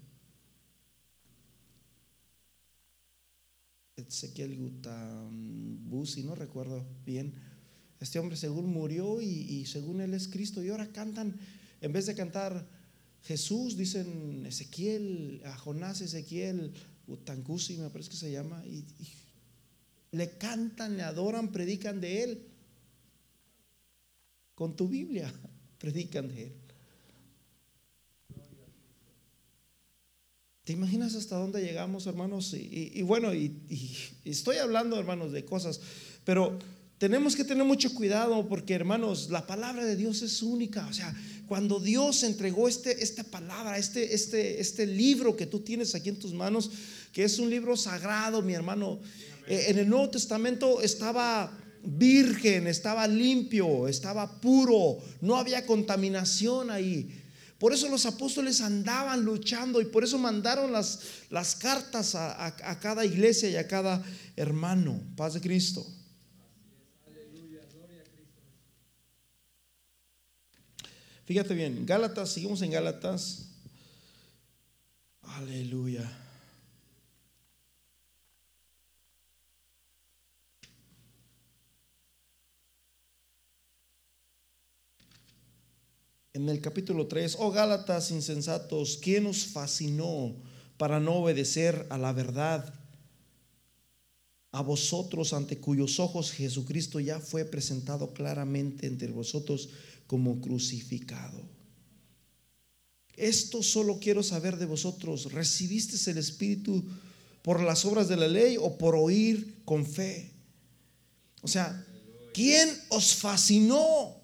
[3.98, 7.34] Ezequiel Gutambusi, no recuerdo bien.
[8.00, 10.64] Este hombre según murió y, según él es Cristo.
[10.64, 11.40] Y ahora cantan,
[11.82, 12.68] en vez de cantar
[13.24, 16.74] Jesús, dicen Ezequiel, a Jonás Ezequiel,
[17.08, 18.66] Utangusi me parece que se llama.
[18.66, 18.86] Y,
[20.12, 22.48] le cantan, le adoran, predican de él.
[24.56, 25.32] Con tu Biblia
[25.78, 26.61] predican de él.
[30.64, 32.54] ¿Te imaginas hasta dónde llegamos, hermanos?
[32.54, 33.52] Y, bueno, y,
[34.26, 35.82] estoy hablando, hermanos, de cosas,
[36.24, 36.60] pero
[37.00, 40.86] tenemos que tener mucho cuidado porque, hermanos, la palabra de Dios es única.
[40.86, 41.16] O sea,
[41.48, 46.20] cuando Dios entregó este, esta palabra, este, este, este libro que tú tienes aquí en
[46.20, 46.70] tus manos,
[47.12, 49.00] que es un libro sagrado, mi hermano,
[49.48, 57.21] eh, en el Nuevo Testamento estaba virgen, estaba limpio, estaba puro, no había contaminación ahí.
[57.62, 63.06] Por eso los apóstoles andaban luchando y por eso mandaron las, las cartas a, cada
[63.06, 64.04] iglesia y a cada
[64.36, 65.00] hermano.
[65.16, 65.86] Paz de Cristo.
[71.26, 73.46] Fíjate bien, Gálatas, seguimos en Gálatas.
[75.22, 76.12] Aleluya.
[86.34, 90.34] En el capítulo 3, oh Gálatas insensatos, ¿quién os fascinó
[90.78, 92.74] para no obedecer a la verdad?
[94.54, 99.70] A vosotros ante cuyos ojos Jesucristo ya fue presentado claramente entre vosotros
[100.08, 101.42] como crucificado.
[103.16, 105.32] Esto solo quiero saber de vosotros.
[105.32, 106.84] ¿Recibisteis el Espíritu
[107.42, 110.32] por las obras de la ley o por oír con fe?
[111.42, 111.86] O sea,
[112.34, 114.21] ¿quién os fascinó?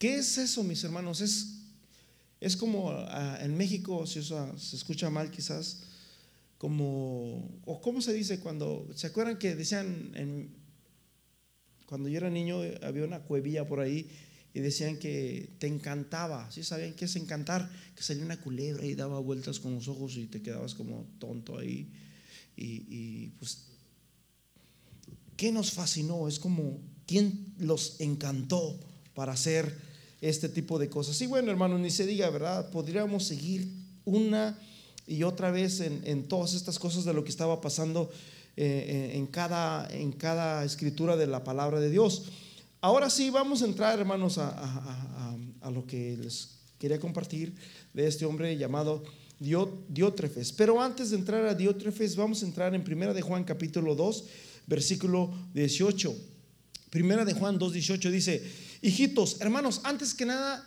[0.00, 1.20] ¿Qué es eso, mis hermanos?
[1.20, 1.58] Es,
[2.40, 5.82] es como ah, en México, si eso se escucha mal quizás,
[6.56, 10.48] como, o cómo se dice cuando, ¿se acuerdan que decían,
[11.84, 14.08] cuando yo era niño había una cuevilla por ahí
[14.54, 17.70] y decían que te encantaba, ¿sí sabían qué es encantar?
[17.94, 21.58] Que salía una culebra y daba vueltas con los ojos y te quedabas como tonto
[21.58, 21.92] ahí.
[22.56, 23.66] Y pues,
[25.36, 26.26] ¿qué nos fascinó?
[26.26, 28.80] Es como, ¿quién los encantó
[29.12, 29.89] para hacer
[30.20, 31.20] este tipo de cosas.
[31.20, 32.70] Y bueno, hermano, ni se diga, ¿verdad?
[32.70, 33.68] Podríamos seguir
[34.04, 34.58] una
[35.06, 38.10] y otra vez en, todas estas cosas de lo que estaba pasando
[38.56, 42.24] eh, en, cada, en cada escritura de la palabra de Dios.
[42.80, 45.36] Ahora sí, vamos a entrar, hermanos, a,
[45.72, 47.54] lo que les quería compartir
[47.92, 49.02] de este hombre llamado
[49.38, 50.52] Diótrefes.
[50.52, 54.24] Pero antes de entrar a Diótrefes, vamos a entrar en Primera de Juan capítulo 2,
[54.66, 56.14] versículo 18.
[56.90, 58.42] Primera de Juan 2, 18 dice,
[58.82, 60.66] Hijitos, hermanos, antes que nada,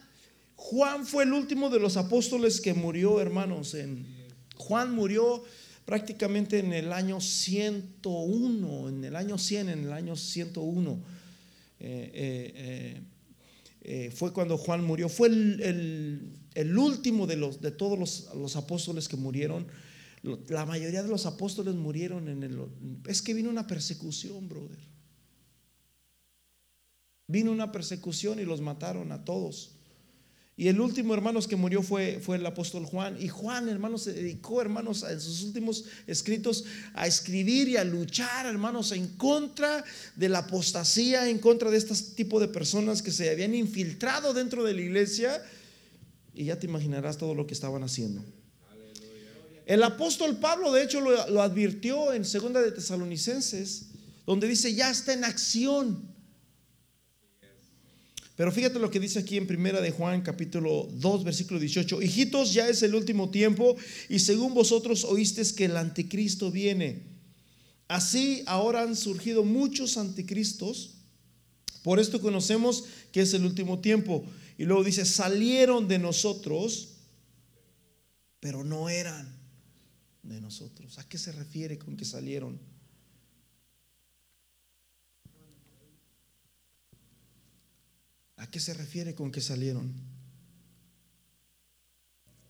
[0.55, 3.73] Juan fue el último de los apóstoles que murió, hermanos.
[3.73, 4.05] En,
[4.55, 5.43] Juan murió
[5.85, 10.99] prácticamente en el año 101, en el año 100, en el año 101.
[11.79, 13.01] Eh, eh,
[13.81, 15.09] eh, fue cuando Juan murió.
[15.09, 19.67] Fue el, último de, los, de todos los, los, apóstoles que murieron.
[20.47, 22.57] La mayoría de los apóstoles murieron en el...
[23.07, 24.92] Es que vino una persecución, brother.
[27.33, 29.71] Vino una persecución y los mataron a todos.
[30.55, 33.19] Y el último, hermanos, que murió fue, fue el apóstol Juan.
[33.19, 38.45] Y Juan, hermanos, se dedicó, hermanos, en sus últimos escritos a escribir y a luchar,
[38.45, 39.83] hermanos, en contra
[40.15, 44.63] de la apostasía, en contra de este tipo de personas que se habían infiltrado dentro
[44.63, 45.43] de la iglesia.
[46.35, 48.23] Y ya te imaginarás todo lo que estaban haciendo.
[49.65, 53.87] El apóstol Pablo, de hecho, lo, lo advirtió en Segunda de Tesalonicenses,
[54.27, 56.12] donde dice, ya está en acción.
[58.35, 62.01] Pero fíjate lo que dice aquí en Primera de Juan capítulo 2 versículo 18.
[62.01, 63.75] Hijitos, ya es el último tiempo
[64.09, 67.03] y según vosotros oísteis que el anticristo viene.
[67.87, 70.95] Así ahora han surgido muchos anticristos.
[71.83, 74.25] Por esto conocemos que es el último tiempo.
[74.57, 76.89] Y luego dice, salieron de nosotros,
[78.39, 79.31] pero no eran
[80.23, 80.97] de nosotros.
[80.97, 82.59] ¿A qué se refiere con que salieron?
[88.53, 89.91] Qué se refiere con que salieron?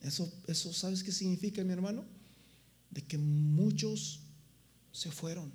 [0.02, 2.04] Eso, eso ¿sabes qué significa, mi hermano?
[2.92, 4.20] De que muchos
[4.92, 5.50] se fueron.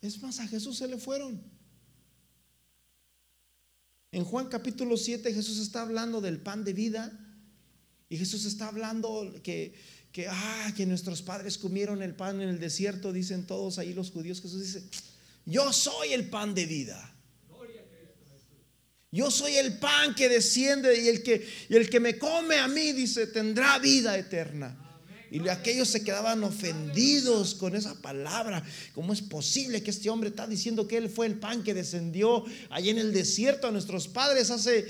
[0.00, 1.42] Es más, a Jesús se le fueron.
[4.12, 7.18] En Juan capítulo 7 Jesús está hablando del pan de vida
[8.08, 9.74] y Jesús está hablando que,
[10.12, 14.12] que, ah, que nuestros padres comieron el pan en el desierto, dicen todos ahí los
[14.12, 14.40] judíos.
[14.40, 14.88] Jesús dice,
[15.44, 17.12] yo soy el pan de vida.
[19.12, 22.92] Yo soy el pan que desciende y el que, el que me come a mí,
[22.92, 24.78] dice, tendrá vida eterna.
[25.30, 28.64] Y aquellos se quedaban ofendidos con esa palabra.
[28.94, 32.44] ¿Cómo es posible que este hombre está diciendo que él fue el pan que descendió
[32.70, 34.86] allí en el desierto a nuestros padres hace,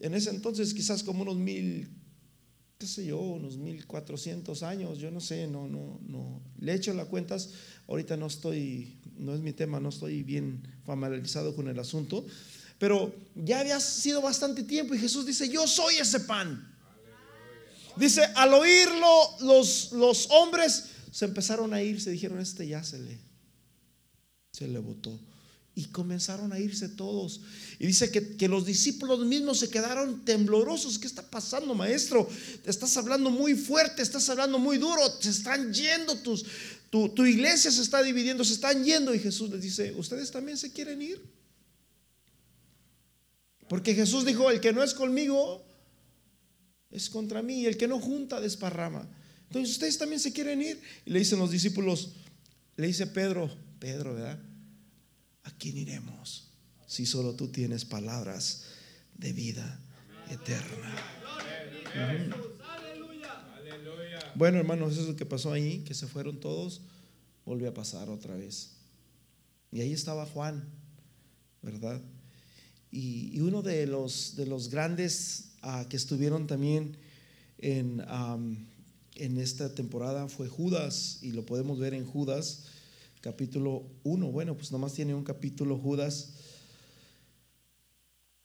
[0.00, 1.88] en ese entonces quizás como unos mil,
[2.78, 6.42] qué sé yo, unos mil cuatrocientos años, yo no sé, no, no, no.
[6.58, 7.50] Le echo las cuentas,
[7.86, 12.26] ahorita no estoy, no es mi tema, no estoy bien familiarizado con el asunto,
[12.82, 16.68] pero ya había sido bastante tiempo y Jesús dice, yo soy ese pan.
[17.96, 22.98] Dice, al oírlo, los, los hombres se empezaron a ir, se dijeron, este ya se
[22.98, 23.20] le,
[24.50, 25.16] se le botó.
[25.76, 27.42] Y comenzaron a irse todos.
[27.78, 30.98] Y dice que, que, los discípulos mismos se quedaron temblorosos.
[30.98, 32.28] ¿Qué está pasando, maestro?
[32.64, 35.02] Te estás hablando muy fuerte, estás hablando muy duro.
[35.20, 36.44] Se están yendo tus,
[36.90, 39.14] tu, tu iglesia se está dividiendo, se están yendo.
[39.14, 41.41] Y Jesús les dice, ¿ustedes también se quieren ir?
[43.72, 45.64] Porque Jesús dijo, el que no es conmigo,
[46.90, 49.08] es contra mí y el que no junta desparrama.
[49.46, 50.78] Entonces ustedes también se quieren ir.
[51.06, 52.10] Y le dicen los discípulos,
[52.76, 54.38] le dice Pedro, Pedro, ¿verdad?
[55.44, 56.50] ¿A quién iremos
[56.86, 58.64] si solo tú tienes palabras
[59.16, 59.80] de vida
[60.28, 60.94] eterna?
[64.34, 66.82] Bueno, hermanos, eso es lo que pasó ahí, que se fueron todos,
[67.46, 68.72] volvió a pasar otra vez.
[69.70, 70.62] Y ahí estaba Juan,
[71.62, 72.02] ¿verdad?
[72.92, 75.52] Y, uno de los, de los grandes
[75.88, 76.98] que estuvieron también
[77.58, 78.02] en,
[79.14, 82.64] en esta temporada fue Judas, y lo podemos ver en Judas,
[83.22, 84.30] capítulo 1.
[84.30, 86.34] Bueno, pues nomás tiene un capítulo Judas.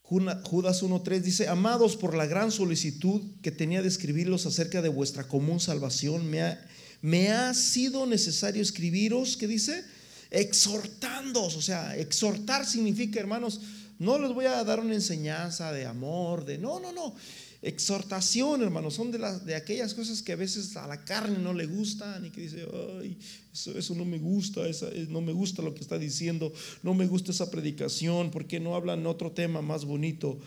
[0.02, 5.28] Judas 1.3 dice, amados por la gran solicitud que tenía de escribirlos acerca de vuestra
[5.28, 6.66] común salvación, me ha,
[7.02, 9.84] me ha sido necesario escribiros, ¿qué dice?
[10.30, 13.60] Exhortándoos, o sea, exhortar significa, hermanos,
[14.00, 17.16] no les voy a dar una enseñanza de amor, de no, no, no.
[17.62, 21.54] Exhortación, hermanos, son de, las, de aquellas cosas que a veces a la carne no
[21.54, 22.68] le gustan y que dice,
[23.02, 23.18] ay,
[23.52, 27.32] eso, no me gusta, eh, no me gusta lo que está diciendo, no me gusta
[27.32, 30.40] esa predicación, porque no hablan otro tema más bonito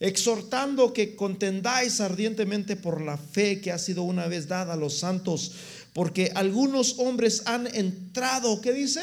[0.00, 4.98] exhortando que contendáis ardientemente por la fe que ha sido una vez dada a los
[4.98, 5.52] santos,
[5.92, 9.02] porque algunos hombres han entrado, ¿qué dice?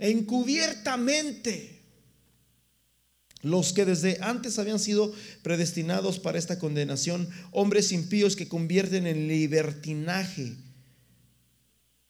[0.00, 1.77] Encubiertamente
[3.42, 9.28] los que desde antes habían sido predestinados para esta condenación, hombres impíos que convierten en
[9.28, 10.56] libertinaje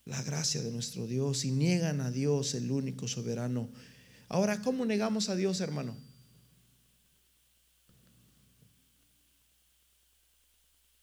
[0.05, 3.69] la gracia de nuestro Dios y niegan a Dios, el único soberano.
[4.29, 5.95] Ahora, ¿cómo negamos a Dios, hermano?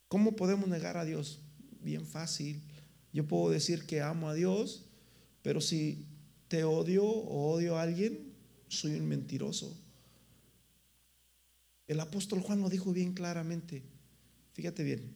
[0.08, 1.40] ¿Cómo podemos negar a Dios?
[1.82, 2.64] Bien fácil.
[3.14, 4.86] Yo puedo decir que amo a Dios,
[5.44, 6.08] pero si
[6.48, 8.34] te odio o odio a alguien,
[8.70, 9.85] soy un mentiroso.
[11.88, 13.84] El apóstol Juan lo dijo bien claramente.
[14.54, 15.14] Fíjate bien.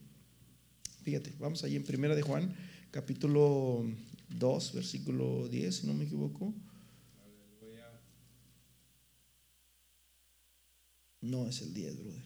[1.04, 2.56] Fíjate, vamos allí en Primera de Juan,
[2.92, 3.86] capítulo
[4.30, 6.54] 2, versículo 10, si no me equivoco.
[11.22, 12.24] No es el 10, brother.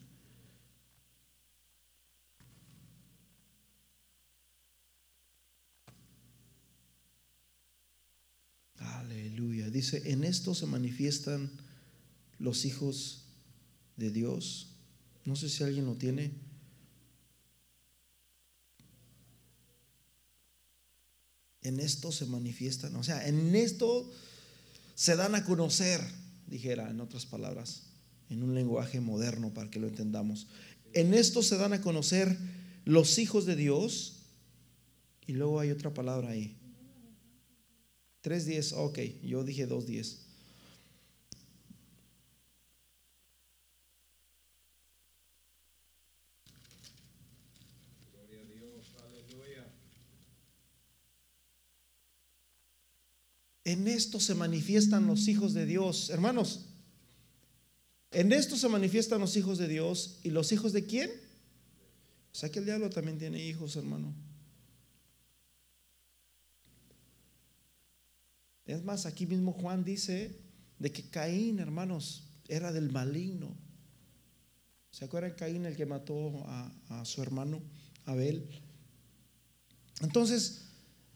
[8.77, 9.69] Aleluya.
[9.69, 11.51] Dice, en esto se manifiestan
[12.39, 13.22] los hijos
[13.97, 14.75] de Dios.
[15.25, 16.31] No sé si alguien lo tiene.
[21.61, 24.11] En esto se manifiestan, o sea, en esto
[24.95, 26.01] se dan a conocer,
[26.45, 27.83] dijera en otras palabras,
[28.29, 30.47] en un lenguaje moderno para que lo entendamos.
[30.93, 32.37] En esto se dan a conocer
[32.85, 34.19] los hijos de Dios.
[35.25, 36.57] Y luego hay otra palabra ahí.
[38.23, 40.17] 3.10, ok, yo dije 2.10.
[53.73, 56.11] En esto se manifiestan los hijos de Dios.
[56.11, 56.67] Hermanos,
[58.11, 60.19] en esto se manifiestan los hijos de Dios.
[60.21, 61.09] ¿Y los hijos de quién?
[61.09, 64.13] O sea que el diablo también tiene hijos, hermano.
[68.67, 70.39] Es más, aquí mismo Juan dice
[70.77, 73.57] de que Caín, hermanos, era del maligno.
[74.91, 77.59] ¿Se acuerdan Caín el que mató a, a su hermano
[78.05, 78.47] Abel?
[80.01, 80.72] Entonces,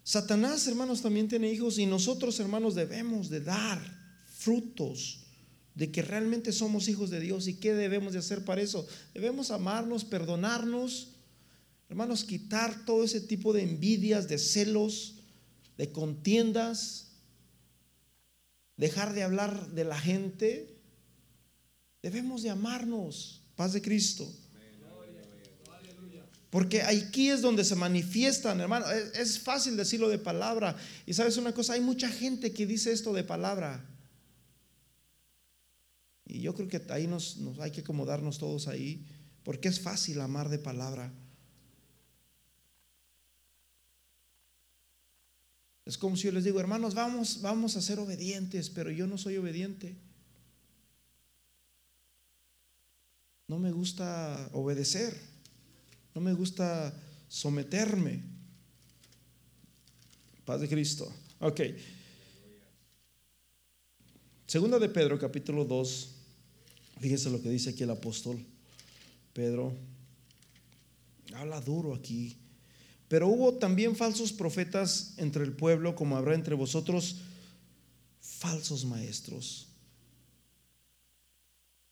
[0.07, 3.77] Satanás, hermanos, también tiene hijos y nosotros, hermanos, debemos de dar
[4.25, 5.25] frutos
[5.75, 8.87] de que realmente somos hijos de Dios y qué debemos de hacer para eso.
[9.13, 11.09] Debemos amarnos, perdonarnos,
[11.89, 15.15] hermanos, quitar todo ese tipo de envidias, de celos,
[15.77, 17.07] de contiendas,
[18.77, 20.79] dejar de hablar de la gente.
[22.01, 24.25] Debemos de amarnos, paz de Cristo.
[26.49, 28.85] Porque aquí es donde se manifiestan, hermano.
[28.89, 30.77] Es, fácil decirlo de palabra.
[31.05, 33.85] Y sabes una cosa, hay mucha gente que dice esto de palabra.
[36.25, 39.05] Y yo creo que ahí nos, hay que acomodarnos todos ahí,
[39.43, 41.11] porque es fácil amar de palabra.
[45.85, 49.17] Es como si yo les digo, hermanos, vamos, vamos a ser obedientes, pero yo no
[49.17, 49.95] soy obediente.
[53.47, 55.17] No me gusta obedecer.
[56.17, 56.91] No me gusta
[57.27, 58.23] someterme.
[60.45, 61.13] Paz de Cristo.
[61.39, 61.61] Ok.
[64.47, 66.09] Segunda de Pedro, capítulo 2.
[66.99, 68.43] Fíjese lo que dice aquí el apóstol
[69.31, 69.75] Pedro.
[71.35, 72.35] Habla duro aquí.
[73.07, 77.17] Pero hubo también falsos profetas entre el pueblo, como habrá entre vosotros
[78.21, 79.67] falsos maestros.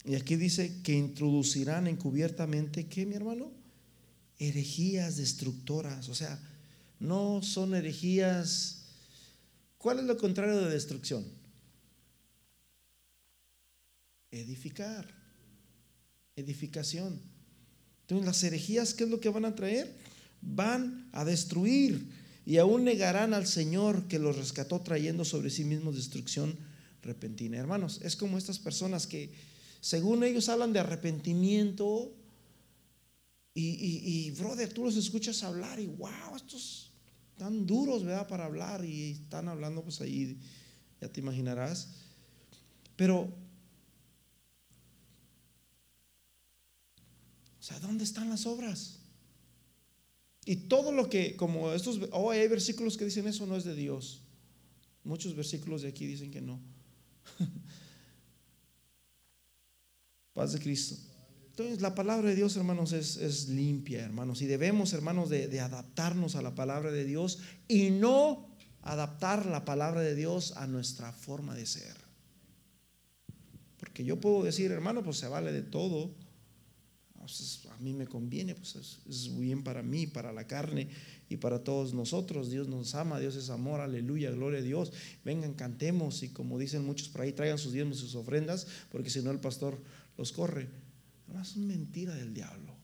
[0.03, 3.64] Y aquí dice que introducirán encubiertamente, ¿qué, mi hermano?
[4.39, 6.39] Herejías destructoras, o sea,
[6.99, 8.83] no son herejías.
[9.77, 11.25] ¿Cuál es lo contrario de destrucción?
[14.31, 15.07] Edificar,
[16.35, 17.19] edificación.
[18.01, 19.95] Entonces las herejías, ¿qué es lo que van a traer?
[20.41, 22.07] Van a destruir
[22.45, 26.55] y aún negarán al Señor que los rescató trayendo sobre sí mismos destrucción
[27.01, 27.57] repentina.
[27.57, 29.31] Hermanos, es como estas personas que
[29.81, 32.11] según ellos hablan de arrepentimiento,
[33.57, 36.91] y, brother, tú los escuchas hablar y wow, estos
[37.37, 38.27] tan duros, ¿verdad?
[38.27, 40.37] Para hablar y están hablando pues ahí,
[40.99, 41.87] ya te imaginarás.
[42.97, 43.33] Pero,
[47.59, 48.99] o sea, ¿dónde están las obras?
[50.45, 53.73] Y todo lo que, como estos, oh, hay versículos que dicen eso no es de
[53.73, 54.21] Dios.
[55.03, 56.59] Muchos versículos de aquí dicen que no.
[60.33, 61.14] Paz de Cristo.
[61.57, 64.41] Entonces la palabra de Dios, hermanos, es, limpia, hermanos.
[64.41, 67.39] Y debemos, hermanos, de, de, adaptarnos a la palabra de Dios
[67.69, 68.49] y no
[68.81, 71.95] adaptar la palabra de Dios a nuestra forma de ser.
[73.79, 76.11] Porque yo puedo decir, hermano, pues se vale de todo.
[77.71, 80.89] A mí me conviene, pues es, es bien para mí, para la carne
[81.29, 82.51] y para todos nosotros.
[82.51, 84.91] Dios nos ama, Dios es amor, aleluya, gloria a Dios.
[85.23, 89.09] Vengan, cantemos y como dicen muchos por ahí, traigan sus diezmos y sus ofrendas, porque
[89.09, 89.79] si no el pastor
[90.17, 90.83] los corre.
[91.27, 92.75] No es mentira del diablo.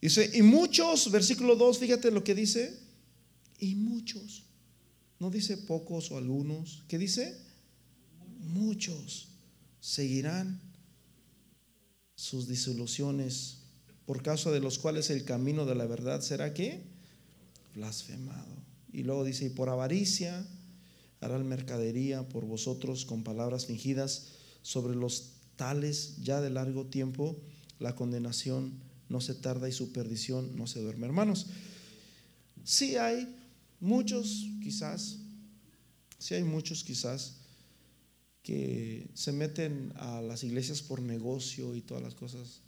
[0.00, 2.78] Dice, y muchos, versículo 2, fíjate lo que dice,
[3.58, 4.44] y muchos,
[5.18, 7.36] no dice pocos o algunos, ¿qué dice?
[8.38, 9.28] Muchos
[9.80, 10.60] seguirán
[12.14, 13.58] sus disoluciones,
[14.06, 16.82] por causa de los cuales el camino de la verdad será que
[17.74, 18.57] blasfemado.
[18.92, 20.46] Y luego dice, y por avaricia
[21.20, 24.28] harán mercadería por vosotros con palabras fingidas
[24.62, 27.36] sobre los tales ya de largo tiempo,
[27.78, 28.72] la condenación
[29.08, 31.06] no se tarda y su perdición no se duerme.
[31.06, 31.46] Hermanos,
[32.64, 33.34] sí hay
[33.80, 35.18] muchos quizás,
[36.18, 37.38] sí hay muchos quizás
[38.42, 42.60] que se meten a las iglesias por negocio y todas las cosas,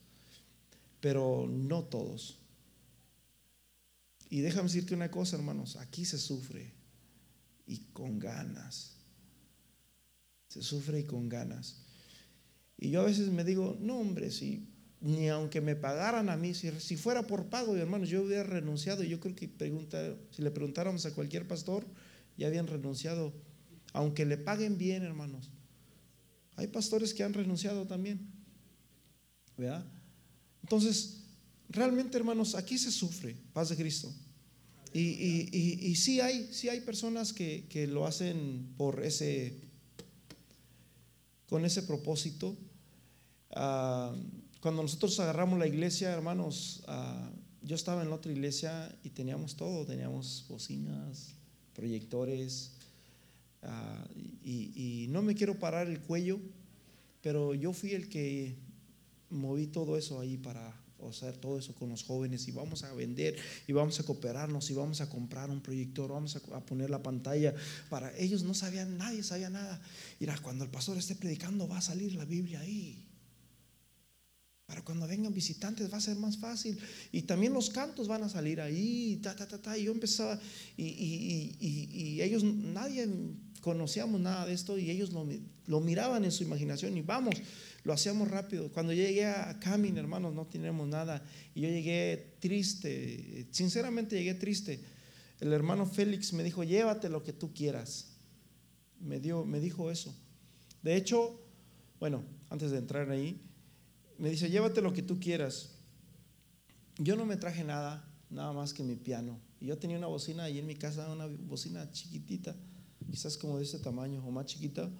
[1.00, 2.39] pero no todos.
[4.30, 6.72] Y déjame decirte una cosa, hermanos, aquí se sufre
[7.66, 8.96] y con ganas.
[10.48, 11.82] Se sufre y con ganas.
[12.78, 14.68] Y yo a veces me digo, no hombre, si
[15.00, 19.02] ni aunque me pagaran a mí, si, si fuera por pago, hermanos, yo hubiera renunciado.
[19.02, 21.86] Yo creo que pregunta, si le preguntáramos a cualquier pastor,
[22.36, 23.34] ya habían renunciado,
[23.92, 25.50] aunque le paguen bien, hermanos.
[26.56, 28.30] Hay pastores que han renunciado también.
[29.56, 29.86] ¿Verdad?
[30.62, 31.19] Entonces,
[31.70, 34.12] Realmente, hermanos, aquí se sufre, paz de Cristo.
[34.92, 35.00] Y,
[35.52, 39.54] y, y, sí, hay, sí hay personas que, que, lo hacen por ese,
[41.48, 42.56] con ese propósito.
[43.52, 44.12] Ah,
[44.60, 47.30] cuando nosotros agarramos la iglesia, hermanos, ah,
[47.62, 51.34] yo estaba en la otra iglesia y teníamos todo, teníamos bocinas,
[51.72, 52.72] proyectores,
[53.62, 54.08] ah,
[54.42, 56.40] y, y no me quiero parar el cuello,
[57.22, 58.56] pero yo fui el que
[59.28, 62.92] moví todo eso ahí para, o hacer todo eso con los jóvenes y vamos a
[62.94, 63.36] vender
[63.66, 67.54] y vamos a cooperarnos y vamos a comprar un proyector, vamos a, poner la pantalla
[67.88, 69.80] para ellos no sabían, nadie sabía nada.
[70.18, 73.06] Mira, cuando el pastor esté predicando va a salir la Biblia ahí.
[74.66, 76.78] Para cuando vengan visitantes va a ser más fácil.
[77.10, 79.76] Y también los cantos van a salir ahí, ta, ta, ta, ta.
[79.76, 80.38] Y yo empezaba,
[80.76, 83.08] y, y, y, y ellos, nadie
[83.60, 85.26] conocíamos nada de esto, y ellos lo,
[85.66, 87.34] lo, miraban en su imaginación, y vamos,
[87.84, 88.70] lo hacíamos rápido.
[88.72, 91.24] Cuando llegué a Camin, hermanos, no teníamos nada,
[91.54, 94.80] y yo llegué triste, sinceramente llegué triste.
[95.40, 98.08] El hermano Félix me dijo, llévate lo que tú quieras.
[99.00, 100.14] Me, dio, me dijo eso.
[100.82, 101.40] De hecho,
[101.98, 103.40] bueno, antes de entrar ahí,
[104.18, 105.70] me dice, llévate lo que tú quieras.
[106.98, 109.40] Yo no me traje nada, nada más que mi piano.
[109.60, 112.54] Y yo tenía una bocina ahí en mi casa, una bocina chiquitita,
[113.10, 114.90] quizás como de ese tamaño o más chiquita.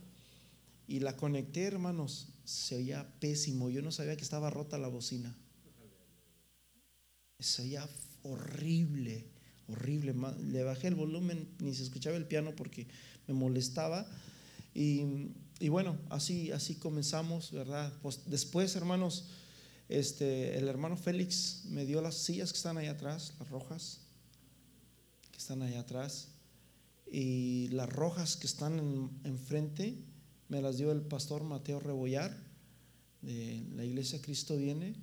[0.87, 3.71] Y la conecté, hermanos, se oía pésimo.
[3.71, 5.37] Yo no sabía que estaba rota la bocina.
[7.39, 7.89] Se oía
[8.23, 9.27] horrible,
[9.69, 10.15] horrible.
[10.43, 12.87] Le bajé el volumen, ni se escuchaba el piano porque
[13.27, 14.07] me molestaba.
[14.75, 15.31] Y
[15.61, 17.93] y bueno, así, así comenzamos, ¿verdad?
[18.01, 19.27] Pues después, hermanos,
[19.91, 24.01] este, el hermano Félix me dio las sillas que están ahí atrás, las rojas,
[25.31, 26.29] que están ahí atrás,
[27.07, 29.99] y las rojas que están enfrente
[30.51, 32.37] me las dio el pastor Mateo Rebollar
[33.23, 34.95] de la iglesia Cristo viene,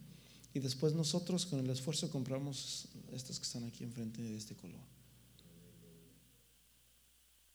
[0.53, 4.81] y después nosotros con el esfuerzo compramos estas que están aquí enfrente de este color.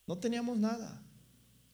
[0.07, 1.03] No teníamos nada.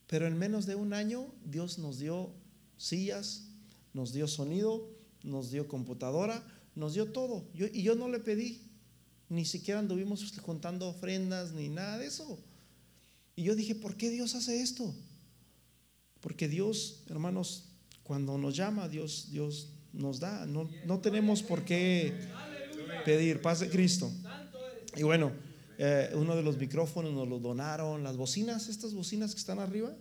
[0.06, 2.30] Pero en menos de un año Dios nos dio
[2.78, 3.44] sillas,
[3.92, 4.88] nos dio sonido,
[5.22, 6.42] nos dio computadora,
[6.74, 7.46] nos dio todo.
[7.54, 8.62] y yo no le pedí,
[9.28, 12.38] ni siquiera anduvimos juntando ofrendas ni nada de eso.
[13.36, 14.94] Y yo dije, ¿por qué Dios hace esto?
[16.20, 17.70] Porque Dios, hermanos,
[18.02, 20.46] cuando nos llama, Dios, Dios nos da.
[20.46, 22.12] No, no tenemos por qué
[23.04, 24.10] pedir paz de Cristo.
[24.96, 25.32] Y bueno,
[25.78, 29.94] eh, uno de los micrófonos nos lo donaron, las bocinas, estas bocinas que están arriba,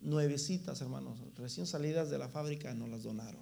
[0.00, 3.40] nuevecitas, hermanos, recién salidas de la fábrica, nos las donaron.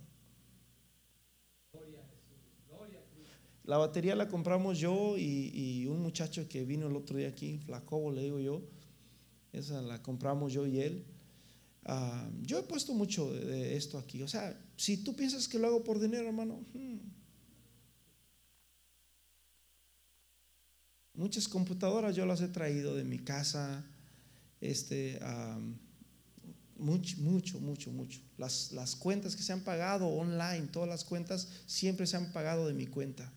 [3.64, 8.10] La batería la compramos yo y, un muchacho que vino el otro día aquí, Flacobo
[8.10, 8.62] le digo yo,
[9.52, 11.04] esa la compramos yo y él.
[11.84, 15.66] Ah, yo he puesto mucho de, esto aquí, o sea, si tú piensas que lo
[15.66, 16.98] hago por dinero, hermano, hmm,
[21.20, 23.84] Muchas computadoras yo las he traído de mi casa,
[24.58, 25.20] este,
[26.78, 28.20] mucho, mucho, mucho, mucho.
[28.38, 32.66] Las, las cuentas que se han pagado online, todas las cuentas siempre se han pagado
[32.66, 33.30] de mi cuenta.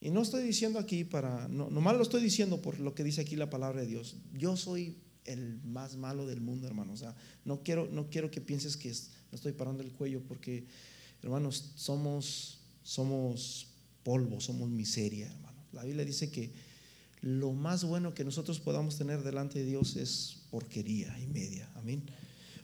[0.00, 3.20] Y no estoy diciendo aquí para, no, nomás lo estoy diciendo por lo que dice
[3.20, 4.16] aquí la palabra de Dios.
[4.32, 6.92] Yo soy el más malo del mundo, hermano.
[6.92, 7.14] O sea,
[7.44, 10.64] no quiero, no quiero que pienses que no estoy parando el cuello porque,
[11.22, 13.68] hermanos, somos, somos
[14.02, 15.58] polvo, somos miseria, hermano.
[15.72, 16.50] La Biblia dice que
[17.22, 21.70] lo más bueno que nosotros podamos tener delante de Dios es porquería y media.
[21.76, 22.02] Amén.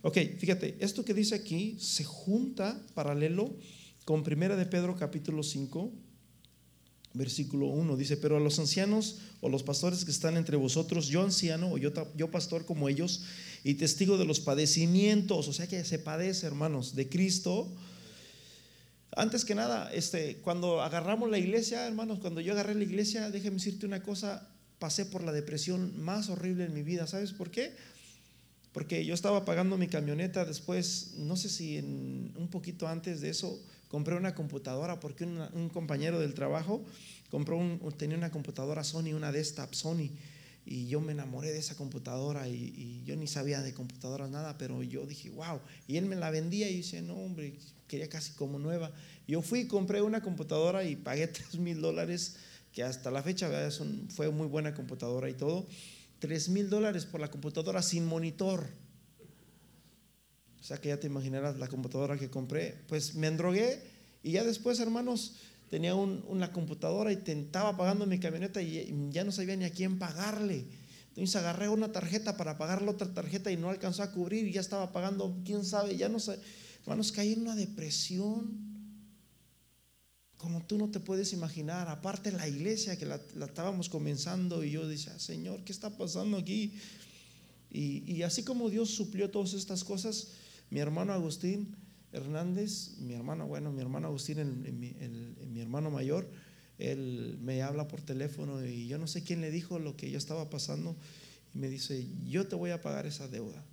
[0.03, 3.55] Ok, fíjate, esto que dice aquí se junta paralelo
[4.05, 5.93] con Primera de Pedro capítulo 5,
[7.17, 7.97] versículo 1.
[7.97, 11.79] Dice, pero a los ancianos o los pastores que están entre vosotros, yo anciano o
[11.79, 13.23] yo, yo pastor como ellos,
[13.65, 17.73] y testigo de los padecimientos, o sea que se padece, hermanos, de Cristo
[19.17, 23.57] antes que nada, este, cuando agarramos la iglesia, hermanos, cuando yo agarré la iglesia, déjeme
[23.57, 24.47] decirte una cosa,
[24.79, 27.07] pasé por la depresión más horrible en mi vida.
[27.07, 27.75] ¿Sabes por qué?
[28.73, 33.31] Porque yo estaba pagando mi camioneta, después, no sé si en, un poquito antes de
[33.31, 33.59] eso,
[33.89, 36.85] compré una computadora porque un compañero del trabajo
[37.31, 40.11] compró un, tenía una computadora Sony, una desktop Sony,
[40.65, 44.59] y yo me enamoré de esa computadora y, y, yo ni sabía de computadoras nada,
[44.59, 47.55] pero yo dije, wow, y él me la vendía y dice, no, hombre,
[47.87, 48.91] quería casi como nueva.
[49.29, 52.37] Yo fui compré una computadora y pagué 3 mil dólares,
[52.73, 53.49] que hasta la fecha
[54.11, 55.67] fue muy buena computadora y todo.
[56.19, 58.67] 3 mil dólares por la computadora sin monitor.
[60.67, 62.75] Sea que ya te imaginarás la computadora que compré.
[62.89, 63.81] Pues me endrogué
[64.25, 65.37] y ya después, hermanos,
[65.71, 70.01] tenía una computadora y estaba pagando mi camioneta y ya no sabía ni a quién
[70.01, 70.65] pagarle.
[71.11, 74.53] Entonces agarré una tarjeta para pagar la otra tarjeta y no alcanzó a cubrir y
[74.53, 76.37] ya estaba pagando, quién sabe, ya no sé.
[76.81, 78.75] Hermanos, caí en una depresión
[80.37, 81.89] como tú no te puedes imaginar.
[81.89, 86.75] Aparte la iglesia que la, estábamos comenzando y yo decía, Señor, ¿qué está pasando aquí?
[87.71, 90.29] Y, así como Dios suplió todas estas cosas,
[90.71, 91.77] mi hermano Agustín
[92.13, 96.31] Hernández, mi hermano, bueno, mi hermano Agustín, mi hermano mayor,
[96.79, 100.19] él me habla por teléfono y yo no sé quién le dijo lo que yo
[100.19, 100.97] estaba pasando
[101.55, 103.65] y me dice, yo te voy a pagar esa deuda.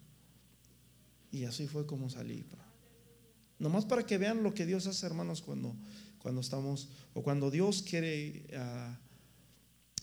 [1.31, 2.45] Y así fue como salí.
[3.59, 5.75] Nomás para que vean lo que Dios hace, hermanos, cuando,
[6.19, 8.97] cuando estamos, o cuando Dios quiere, ah,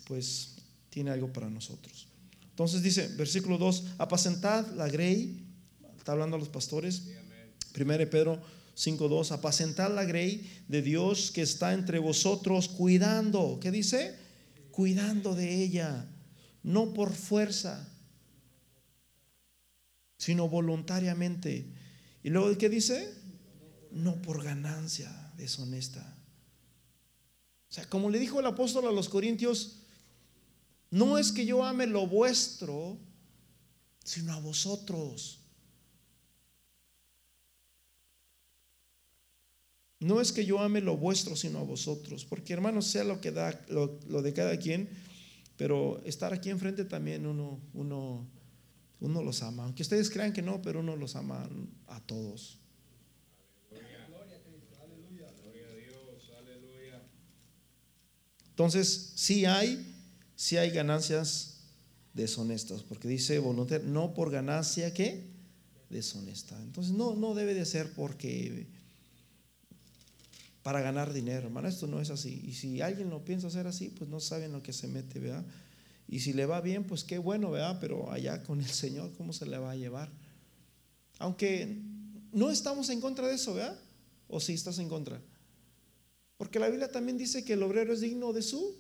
[0.07, 0.57] pues
[0.91, 2.09] tiene algo para nosotros.
[2.51, 5.47] Entonces dice, versículo 2, apacentad la grey,
[6.01, 7.03] está hablando a los pastores,
[7.78, 8.40] 1 Pedro
[8.74, 14.16] 5.2, apacentad la grey de Dios que está entre vosotros, cuidando, ¿qué dice?
[14.70, 16.07] Cuidando de ella,
[16.62, 17.86] no por fuerza,
[20.16, 21.66] sino voluntariamente.
[22.22, 23.14] Y luego, ¿qué dice?
[23.90, 26.16] No por ganancia deshonesta.
[27.68, 29.80] O sea, como le dijo el apóstol a los corintios,
[30.90, 32.98] no es que yo ame lo vuestro,
[34.03, 35.39] sino a vosotros.
[40.01, 42.24] No es que yo ame lo vuestro, sino a vosotros.
[42.24, 43.88] Porque hermanos, sea lo que da, lo,
[44.22, 44.88] de cada quien,
[45.57, 48.26] pero estar aquí enfrente también uno, uno,
[49.01, 49.64] uno los ama.
[49.64, 51.48] Aunque ustedes crean que no, pero uno los ama
[51.86, 52.61] a todos.
[58.61, 59.96] Entonces, sí hay,
[60.36, 61.61] sí hay ganancias
[62.12, 65.30] deshonestas, porque dice voluntad, no por ganancia que
[65.88, 66.61] deshonesta.
[66.62, 68.66] Entonces, no, no debe de ser porque
[70.62, 71.68] para ganar dinero, hermano.
[71.68, 72.42] Esto no es así.
[72.44, 75.18] Y si alguien lo piensa hacer así, pues no sabe en lo que se mete,
[75.18, 75.44] ¿verdad?
[76.06, 77.78] Y si le va bien, pues qué bueno, ¿verdad?
[77.80, 80.11] Pero allá con el Señor, ¿cómo se le va a llevar?
[81.18, 81.78] Aunque
[82.32, 83.78] no estamos en contra de eso, ¿verdad?
[84.28, 85.20] ¿O si estás en contra?
[86.36, 88.74] Porque la Biblia también dice que el obrero es digno de su.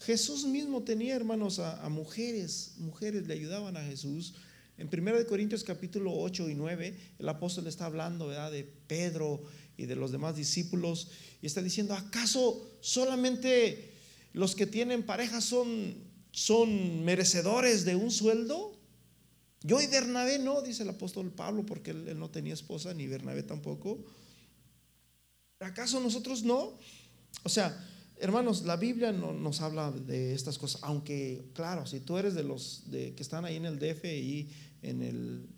[0.00, 4.34] Jesús mismo tenía, hermanos, a, a mujeres, mujeres le ayudaban a Jesús.
[4.76, 8.50] En 1 Corintios capítulo 8 y 9, el apóstol está hablando, ¿verdad?
[8.50, 9.40] De Pedro
[9.76, 11.08] y de los demás discípulos
[11.42, 13.92] y está diciendo, ¿acaso solamente
[14.32, 15.94] los que tienen pareja son,
[16.30, 18.78] son merecedores de un sueldo?
[19.62, 23.42] Yo y Bernabé no, dice el apóstol Pablo, porque él, no tenía esposa, ni Bernabé
[23.42, 24.04] tampoco.
[25.60, 26.78] ¿Acaso nosotros no?
[27.42, 27.82] O sea,
[28.18, 32.44] hermanos, la Biblia no, nos habla de estas cosas, aunque, claro, si tú eres de
[32.44, 34.50] los de, que están ahí en el DF y
[34.82, 35.48] en el,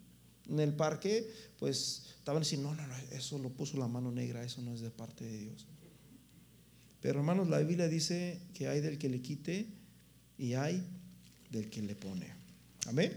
[0.49, 1.29] en el parque,
[1.59, 4.81] pues estaban diciendo, no, no, no, eso lo puso la mano negra, eso no es
[4.81, 5.65] de parte de Dios.
[7.01, 9.67] Pero hermanos, la Biblia dice que hay del que le quite
[10.37, 10.83] y hay
[11.49, 12.33] del que le pone.
[12.87, 13.13] Amén.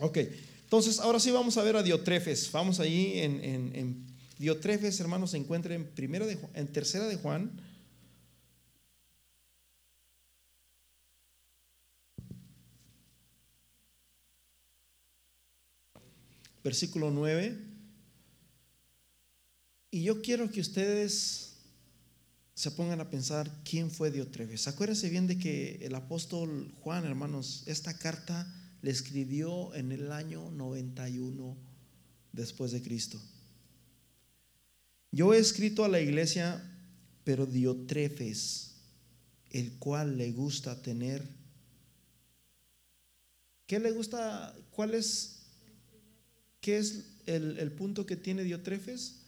[0.00, 0.18] Ok,
[0.64, 2.50] entonces ahora sí vamos a ver a Diotrefes.
[2.52, 4.06] Vamos allí en, en,
[4.38, 7.50] Diotrefes, hermanos, se encuentra en, primera de, en tercera de Juan.
[16.66, 17.56] Versículo 9.
[19.92, 21.58] Y yo quiero que ustedes
[22.54, 24.66] se pongan a pensar quién fue Diotrefes.
[24.66, 28.52] Acuérdense bien de que el apóstol Juan, hermanos, esta carta
[28.82, 31.56] le escribió en el año 91
[32.32, 33.22] después de Cristo.
[35.12, 36.68] Yo he escrito a la iglesia,
[37.22, 38.72] pero Diotrefes,
[39.50, 41.22] el cual le gusta tener.
[43.68, 44.52] ¿Qué le gusta?
[44.72, 45.35] ¿Cuál es?
[46.66, 49.20] ¿Qué es el, el punto que tiene Diotrefes?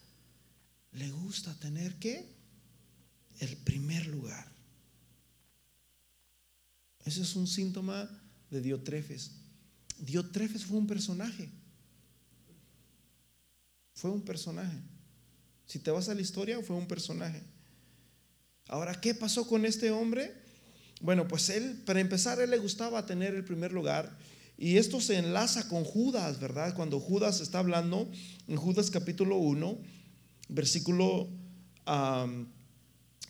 [0.90, 2.26] le gusta tener qué?
[3.38, 4.44] El primer lugar.
[7.04, 8.10] Ese es un síntoma
[8.50, 9.30] de Diotrefes.
[10.00, 11.48] Diotrefes fue un personaje.
[13.94, 14.78] Fue un personaje.
[15.64, 17.40] Si te vas a la historia, fue un personaje.
[18.66, 20.34] Ahora, ¿qué pasó con este hombre?
[21.00, 24.18] Bueno, pues él, para empezar, él le gustaba tener el primer lugar.
[24.58, 26.74] Y esto se enlaza con Judas, ¿verdad?
[26.74, 28.10] Cuando Judas está hablando
[28.48, 29.78] en Judas capítulo 1,
[30.48, 31.28] versículo,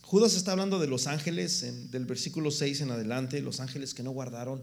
[0.01, 4.03] Judas está hablando de los ángeles, en, del versículo 6 en adelante, los ángeles que
[4.03, 4.63] no guardaron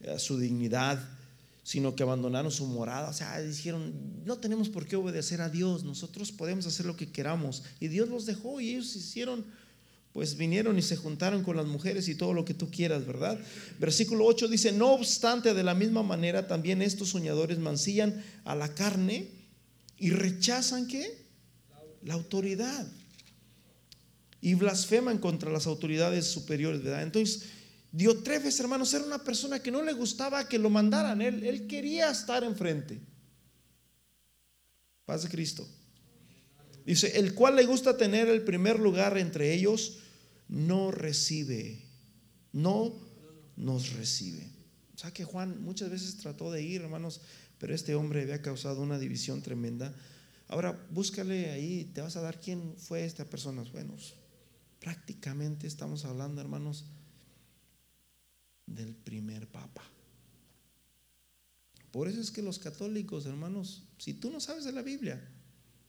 [0.00, 0.98] eh, su dignidad,
[1.62, 3.10] sino que abandonaron su morada.
[3.10, 3.92] O sea, dijeron,
[4.24, 7.62] no tenemos por qué obedecer a Dios, nosotros podemos hacer lo que queramos.
[7.78, 9.44] Y Dios los dejó y ellos hicieron,
[10.12, 13.40] pues vinieron y se juntaron con las mujeres y todo lo que tú quieras, ¿verdad?
[13.78, 18.74] Versículo 8 dice, no obstante, de la misma manera también estos soñadores mancillan a la
[18.74, 19.28] carne
[19.96, 21.22] y rechazan que
[22.02, 22.86] la autoridad.
[24.40, 27.04] Y blasfeman contra las autoridades superiores, ¿verdad?
[27.04, 27.44] Entonces,
[27.92, 31.22] Diotrefes, hermanos, era una persona que no le gustaba que lo mandaran.
[31.22, 33.00] Él, él quería estar enfrente.
[35.04, 35.68] Paz de Cristo.
[36.84, 39.98] Dice, el cual le gusta tener el primer lugar entre ellos,
[40.52, 41.82] no recibe,
[42.52, 42.92] no
[43.56, 44.48] nos recibe.
[44.94, 47.22] O sea que Juan muchas veces trató de ir, hermanos,
[47.58, 49.94] pero este hombre había causado una división tremenda
[50.52, 53.64] Ahora búscale ahí, te vas a dar quién fue esta persona.
[53.72, 53.96] Bueno,
[54.80, 56.84] prácticamente estamos hablando, hermanos,
[58.66, 59.82] del primer papa.
[61.90, 65.26] Por eso es que los católicos, hermanos, si tú no sabes de la Biblia,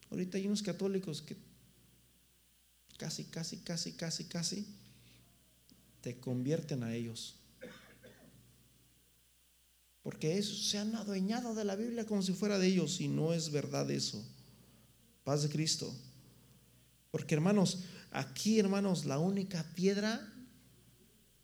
[0.10, 1.36] ahorita hay unos católicos que
[2.98, 4.68] casi, casi, casi, casi, casi
[6.02, 7.36] te convierten a ellos.
[10.04, 13.34] Porque eso, se han adueñado de la Biblia como si fuera de ellos y no
[13.34, 14.22] es verdad eso.
[15.24, 15.96] Paz de Cristo.
[17.10, 20.30] Porque hermanos, aquí hermanos, la única piedra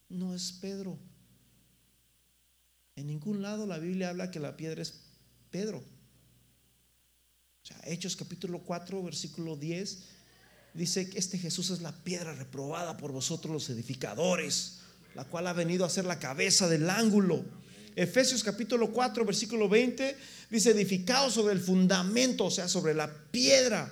[0.09, 0.97] no es Pedro.
[2.97, 4.99] En ningún lado la Biblia habla que la piedra es
[5.51, 5.77] Pedro.
[5.77, 10.03] O sea, Hechos capítulo 4, versículo 10,
[10.73, 14.79] dice que este Jesús es la piedra reprobada por vosotros los edificadores,
[15.15, 17.43] la cual ha venido a ser la cabeza del ángulo.
[17.95, 20.15] Efesios capítulo 4, versículo 20,
[20.49, 23.91] dice edificado sobre el fundamento, o sea, sobre la piedra.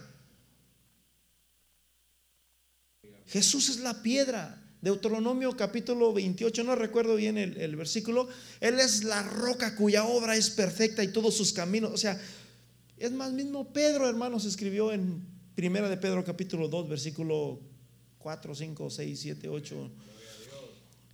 [3.28, 4.63] Jesús es la piedra.
[4.80, 8.30] Deuteronomio capítulo 28, no recuerdo bien el, versículo,
[8.61, 12.21] Él es la roca cuya obra es perfecta y todos sus caminos, o sea,
[12.97, 17.60] es más mismo Pedro, hermanos, escribió en Primera de Pedro capítulo 2, versículo
[18.20, 19.91] 4, 5, 6, 7, 8,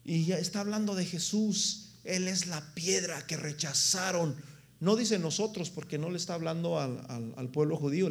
[0.04, 4.36] y ya está hablando de Jesús, Él es la piedra que rechazaron,
[4.82, 8.10] no dice nosotros porque no le está hablando al, pueblo judío,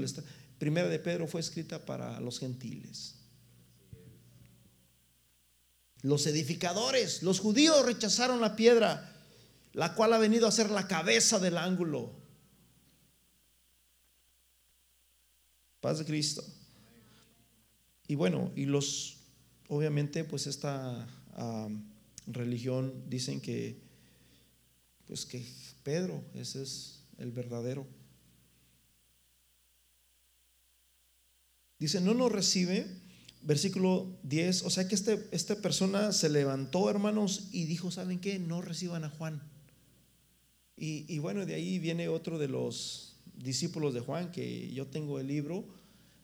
[0.58, 3.16] Primera de Pedro fue escrita para los gentiles.
[6.00, 9.22] Los edificadores, los judíos rechazaron la piedra,
[9.74, 12.21] la cual ha venido a ser la cabeza del ángulo.
[15.82, 16.42] Paz de Cristo.
[18.08, 19.18] Y bueno, y los,
[19.68, 21.06] obviamente, pues esta
[22.26, 23.76] religión dicen que,
[25.06, 25.44] pues que
[25.82, 27.86] Pedro, ese es el verdadero.
[31.78, 32.86] Dice, no nos recibe
[33.42, 38.38] versículo 10, o sea que este, esta persona se levantó, hermanos, y dijo, ¿saben qué?
[38.38, 39.42] No reciban a Juan.
[40.76, 43.11] Y, bueno, de ahí viene otro de los
[43.42, 45.64] discípulos de Juan, que yo tengo el libro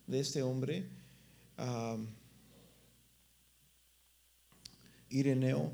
[0.07, 0.87] de este hombre,
[5.11, 5.73] Ireneo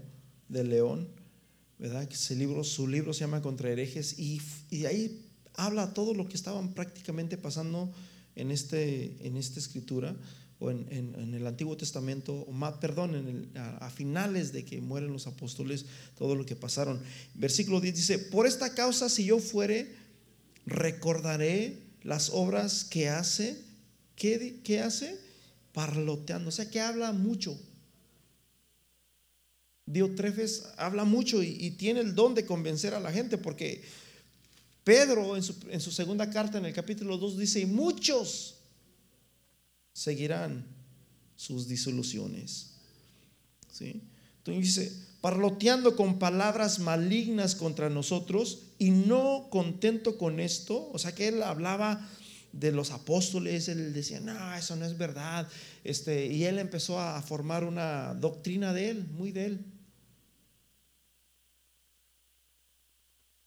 [0.48, 1.08] de León,
[1.78, 2.08] ¿verdad?
[2.10, 4.40] Ese libro, su libro se llama Contra herejes, y,
[4.86, 7.92] ahí habla todo lo que estaban prácticamente pasando
[8.34, 10.16] en, este, en esta escritura
[10.60, 15.84] o en, el Antiguo Testamento, o más, perdón, a, finales de que mueren los apóstoles,
[16.16, 17.00] todo lo que pasaron.
[17.34, 20.03] Versículo 10 dice, por esta causa si yo fuere,
[20.66, 23.60] recordaré las obras que hace,
[24.16, 25.18] ¿qué, qué hace?
[25.72, 27.58] Parloteando, o sea que habla mucho.
[29.86, 33.82] Diotrefes habla mucho y, tiene el don de convencer a la gente porque
[34.82, 38.56] Pedro en su, en su segunda carta en el capítulo 2 dice, y muchos
[39.92, 40.64] seguirán
[41.36, 42.70] sus disoluciones.
[43.70, 44.00] ¿Sí?
[44.38, 44.92] Entonces dice,
[45.24, 51.42] parloteando con palabras malignas contra nosotros y no contento con esto, o sea que él
[51.42, 52.06] hablaba
[52.52, 55.48] de los apóstoles, él decía, no, eso no es verdad,
[55.82, 59.64] este, y él empezó a formar una doctrina de él, muy de él.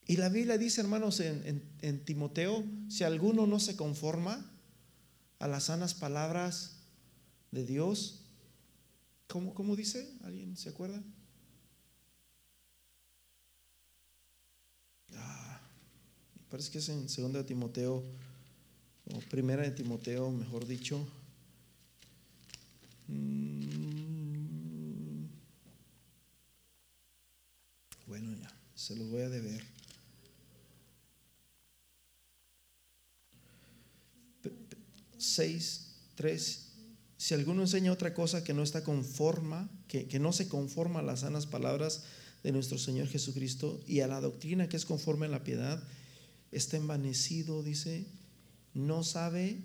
[0.07, 4.51] Y la Biblia dice, hermanos, en, Timoteo, si alguno no se conforma,
[5.38, 6.78] a las sanas palabras
[7.51, 8.23] de Dios.
[9.28, 10.11] ¿Cómo, cómo dice?
[10.23, 11.03] ¿Alguien se acuerda?
[16.50, 18.04] Parece que es en 2 de Timoteo,
[19.14, 21.06] o primera de Timoteo, mejor dicho.
[23.08, 24.18] Mm.
[28.06, 29.64] Bueno, ya, se los voy a deber.
[35.18, 36.68] 6, 3,
[37.18, 41.04] si alguno enseña otra cosa que no está conforma, que, que no se conforma a
[41.04, 42.04] las sanas palabras
[42.43, 45.84] de nuestro Señor Jesucristo y a la doctrina que es conforme a la piedad,
[46.52, 48.06] está envanecido, dice,
[48.74, 49.58] no sabe,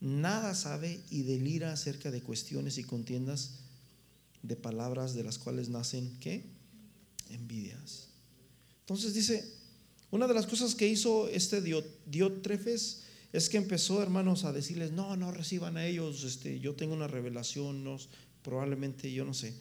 [0.00, 3.60] nada sabe y delira acerca de cuestiones y contiendas
[4.42, 6.44] de palabras de las cuales nacen, ¿qué?
[7.30, 8.08] Envidias.
[8.80, 9.50] Entonces dice,
[10.10, 11.62] una de las cosas que hizo este
[12.06, 16.94] Diotrefes es que empezó, hermanos, a decirles, no, no reciban a ellos, este, yo tengo
[16.94, 17.96] una revelación, no,
[18.42, 19.54] probablemente yo no sé.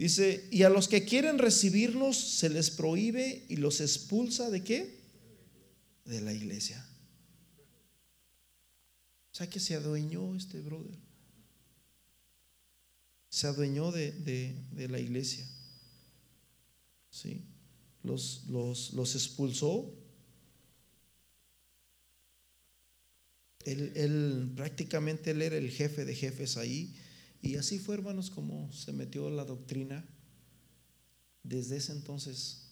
[0.00, 4.98] Dice, y a los que quieren recibirnos se les prohíbe y los expulsa de qué?
[6.06, 6.82] De la iglesia.
[9.30, 10.96] O sea que se adueñó este brother.
[13.28, 15.46] Se adueñó de, de, la iglesia.
[17.10, 17.44] ¿Sí?
[18.02, 19.94] Los, los, los expulsó
[23.66, 26.94] Él, prácticamente él era el jefe de jefes ahí.
[27.42, 30.06] Y así fue, hermanos, como se metió la doctrina
[31.42, 32.66] desde ese entonces.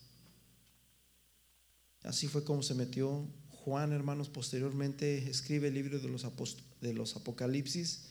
[2.02, 6.26] Así fue como se metió Juan, hermanos, posteriormente escribe el libro de los,
[6.80, 8.04] de los Apocalipsis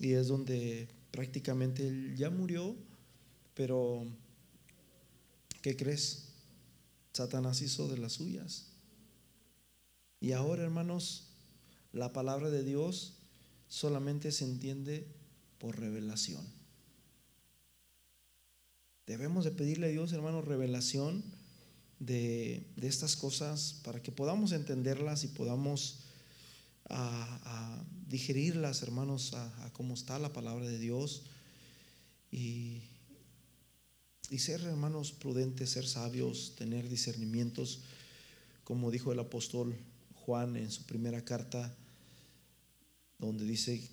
[0.00, 2.74] y es donde prácticamente él ya murió,
[3.54, 4.06] pero
[5.62, 6.28] ¿qué crees?
[7.12, 8.72] Satanás hizo de las suyas.
[10.20, 11.28] Y ahora, hermanos,
[11.92, 13.18] la palabra de Dios
[13.68, 15.06] solamente se entiende
[15.58, 16.44] por revelación.
[19.06, 21.24] Debemos de pedirle a Dios, hermanos, revelación
[21.98, 26.00] de, estas cosas para que podamos entenderlas y podamos
[26.90, 31.22] a, digerirlas, hermanos, a, cómo está la palabra de Dios
[32.30, 32.82] y,
[34.30, 37.80] y ser, hermanos, prudentes, ser sabios, tener discernimientos,
[38.64, 39.74] como dijo el apóstol
[40.14, 41.74] Juan en su primera carta,
[43.18, 43.88] donde dice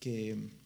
[0.00, 0.57] que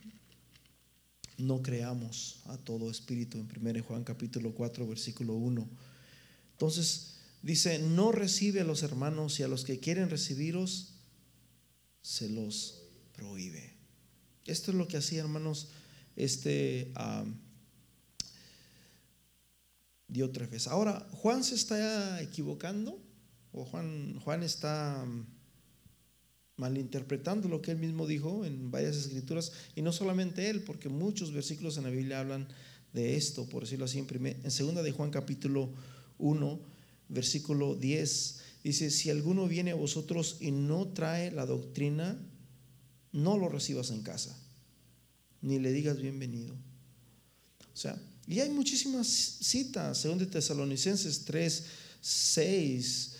[1.42, 5.68] no creamos a todo espíritu, en 1 Juan capítulo 4, versículo 1.
[6.52, 10.94] Entonces dice, no recibe a los hermanos y a los que quieren recibiros,
[12.00, 12.82] se los
[13.16, 13.74] prohíbe.
[14.46, 15.68] Esto es lo que hacía, hermanos,
[16.14, 17.34] este um,
[20.06, 20.68] Diótrefes.
[20.68, 23.02] Ahora, Juan se está equivocando
[23.52, 25.04] o Juan, Juan está
[26.56, 31.32] malinterpretando lo que él mismo dijo en varias escrituras, y no solamente él, porque muchos
[31.32, 32.48] versículos en la Biblia hablan
[32.92, 35.70] de esto, por decirlo así, en, primer, segunda de Juan capítulo
[36.18, 36.60] 1,
[37.08, 42.18] versículo 10, dice, si alguno viene a vosotros y no trae la doctrina,
[43.12, 44.38] no lo recibas en casa,
[45.40, 46.54] ni le digas bienvenido.
[46.54, 51.64] O sea, y hay muchísimas citas, según de Tesalonicenses 3,
[52.00, 53.16] 6,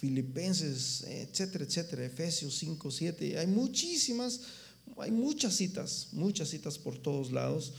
[0.00, 3.38] Filipenses, etcétera, etcétera, Efesios 5, 7.
[3.38, 4.40] Hay muchísimas,
[4.96, 7.74] hay muchas citas, muchas citas por todos lados.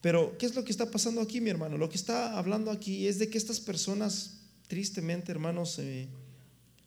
[0.00, 1.76] Pero, ¿qué es lo que está pasando aquí, mi hermano?
[1.76, 4.38] Lo que está hablando aquí es de que estas personas,
[4.68, 5.80] tristemente, hermanos,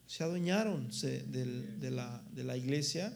[0.08, 3.14] se adueñaron de, la, iglesia.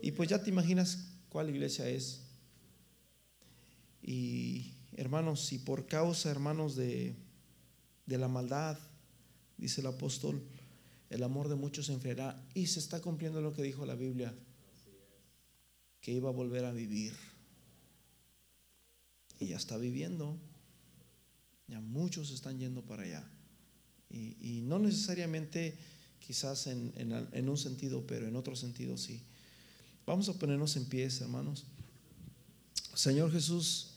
[0.00, 2.20] Y pues ya te imaginas cuál iglesia es.
[4.00, 7.14] Y hermanos, y por causa, hermanos, de
[8.06, 8.78] la maldad,
[9.58, 10.42] dice el apóstol,
[11.12, 14.34] el amor de muchos se enfriará y se está cumpliendo lo que dijo la Biblia,
[16.00, 17.12] que iba a volver a vivir.
[19.38, 20.38] Y ya está viviendo,
[21.68, 23.30] ya muchos están yendo para allá.
[24.08, 25.76] Y, no necesariamente
[26.18, 29.22] quizás en, en un sentido, pero en otro sentido sí.
[30.06, 31.64] Vamos a ponernos en pies, hermanos.
[32.94, 33.90] Señor Jesús,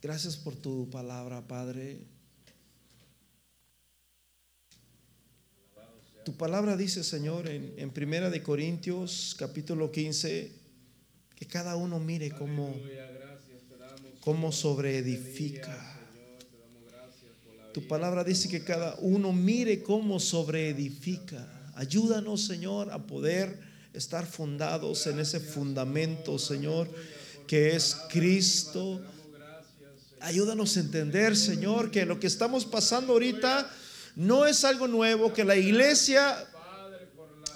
[0.00, 2.15] gracias por tu palabra, Padre.
[6.26, 10.50] Tu palabra dice, Señor, en, Primera de Corintios, capítulo 15,
[11.36, 12.74] que cada uno mire cómo,
[14.22, 16.00] cómo sobreedifica.
[17.72, 21.46] Tu palabra dice que cada uno mire cómo sobreedifica.
[21.76, 23.60] Ayúdanos, Señor, a poder
[23.92, 26.90] estar fundados en ese fundamento, Señor,
[27.46, 29.00] que es Cristo.
[30.18, 33.70] Ayúdanos a entender, Señor, que lo que estamos pasando ahorita
[34.16, 36.48] no es algo nuevo que la iglesia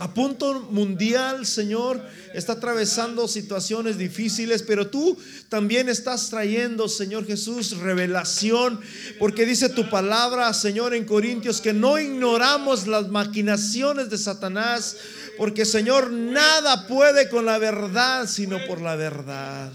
[0.00, 2.02] a punto mundial, Señor,
[2.32, 5.18] está atravesando situaciones difíciles, pero tú
[5.50, 8.80] también estás trayendo, Señor Jesús, revelación,
[9.18, 14.96] porque dice tu palabra, Señor, en Corintios, que no ignoramos las maquinaciones de Satanás,
[15.36, 19.70] porque, Señor, nada puede con la verdad, sino por la verdad.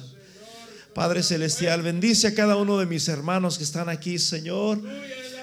[0.95, 4.81] Padre Celestial, bendice a cada uno de mis hermanos que están aquí, Señor.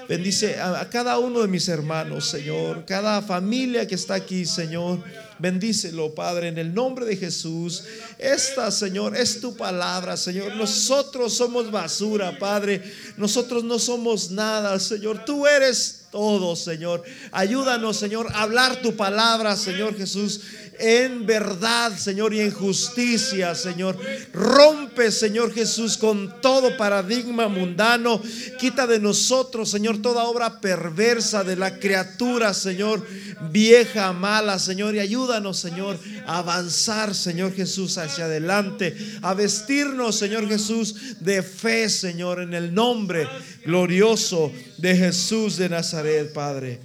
[0.07, 2.85] Bendice a, cada uno de mis hermanos, Señor.
[2.85, 5.03] Cada familia que está aquí, Señor.
[5.39, 7.83] Bendícelo, Padre, en el nombre de Jesús.
[8.17, 10.55] Esta, Señor, es tu palabra, Señor.
[10.55, 12.81] Nosotros somos basura, Padre.
[13.17, 15.25] Nosotros no somos nada, Señor.
[15.25, 17.03] Tú eres todo, Señor.
[17.31, 20.41] Ayúdanos, Señor, a hablar tu palabra, Señor Jesús
[20.79, 23.97] en verdad, Señor, y en justicia, Señor.
[24.33, 28.21] Rompe, Señor Jesús, con todo paradigma mundano.
[28.59, 33.05] Quita de nosotros, Señor, toda obra perversa de la criatura, Señor,
[33.51, 34.95] vieja, mala, Señor.
[34.95, 38.95] Y ayúdanos, Señor, a avanzar, Señor Jesús, hacia adelante.
[39.21, 43.27] A vestirnos, Señor Jesús, de fe, Señor, en el nombre
[43.65, 46.79] glorioso de Jesús de Nazaret, Padre.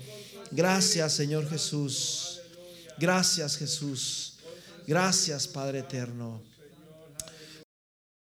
[0.50, 2.28] Gracias, Señor Jesús.
[2.98, 4.34] Gracias Jesús.
[4.86, 6.47] Gracias Padre eterno.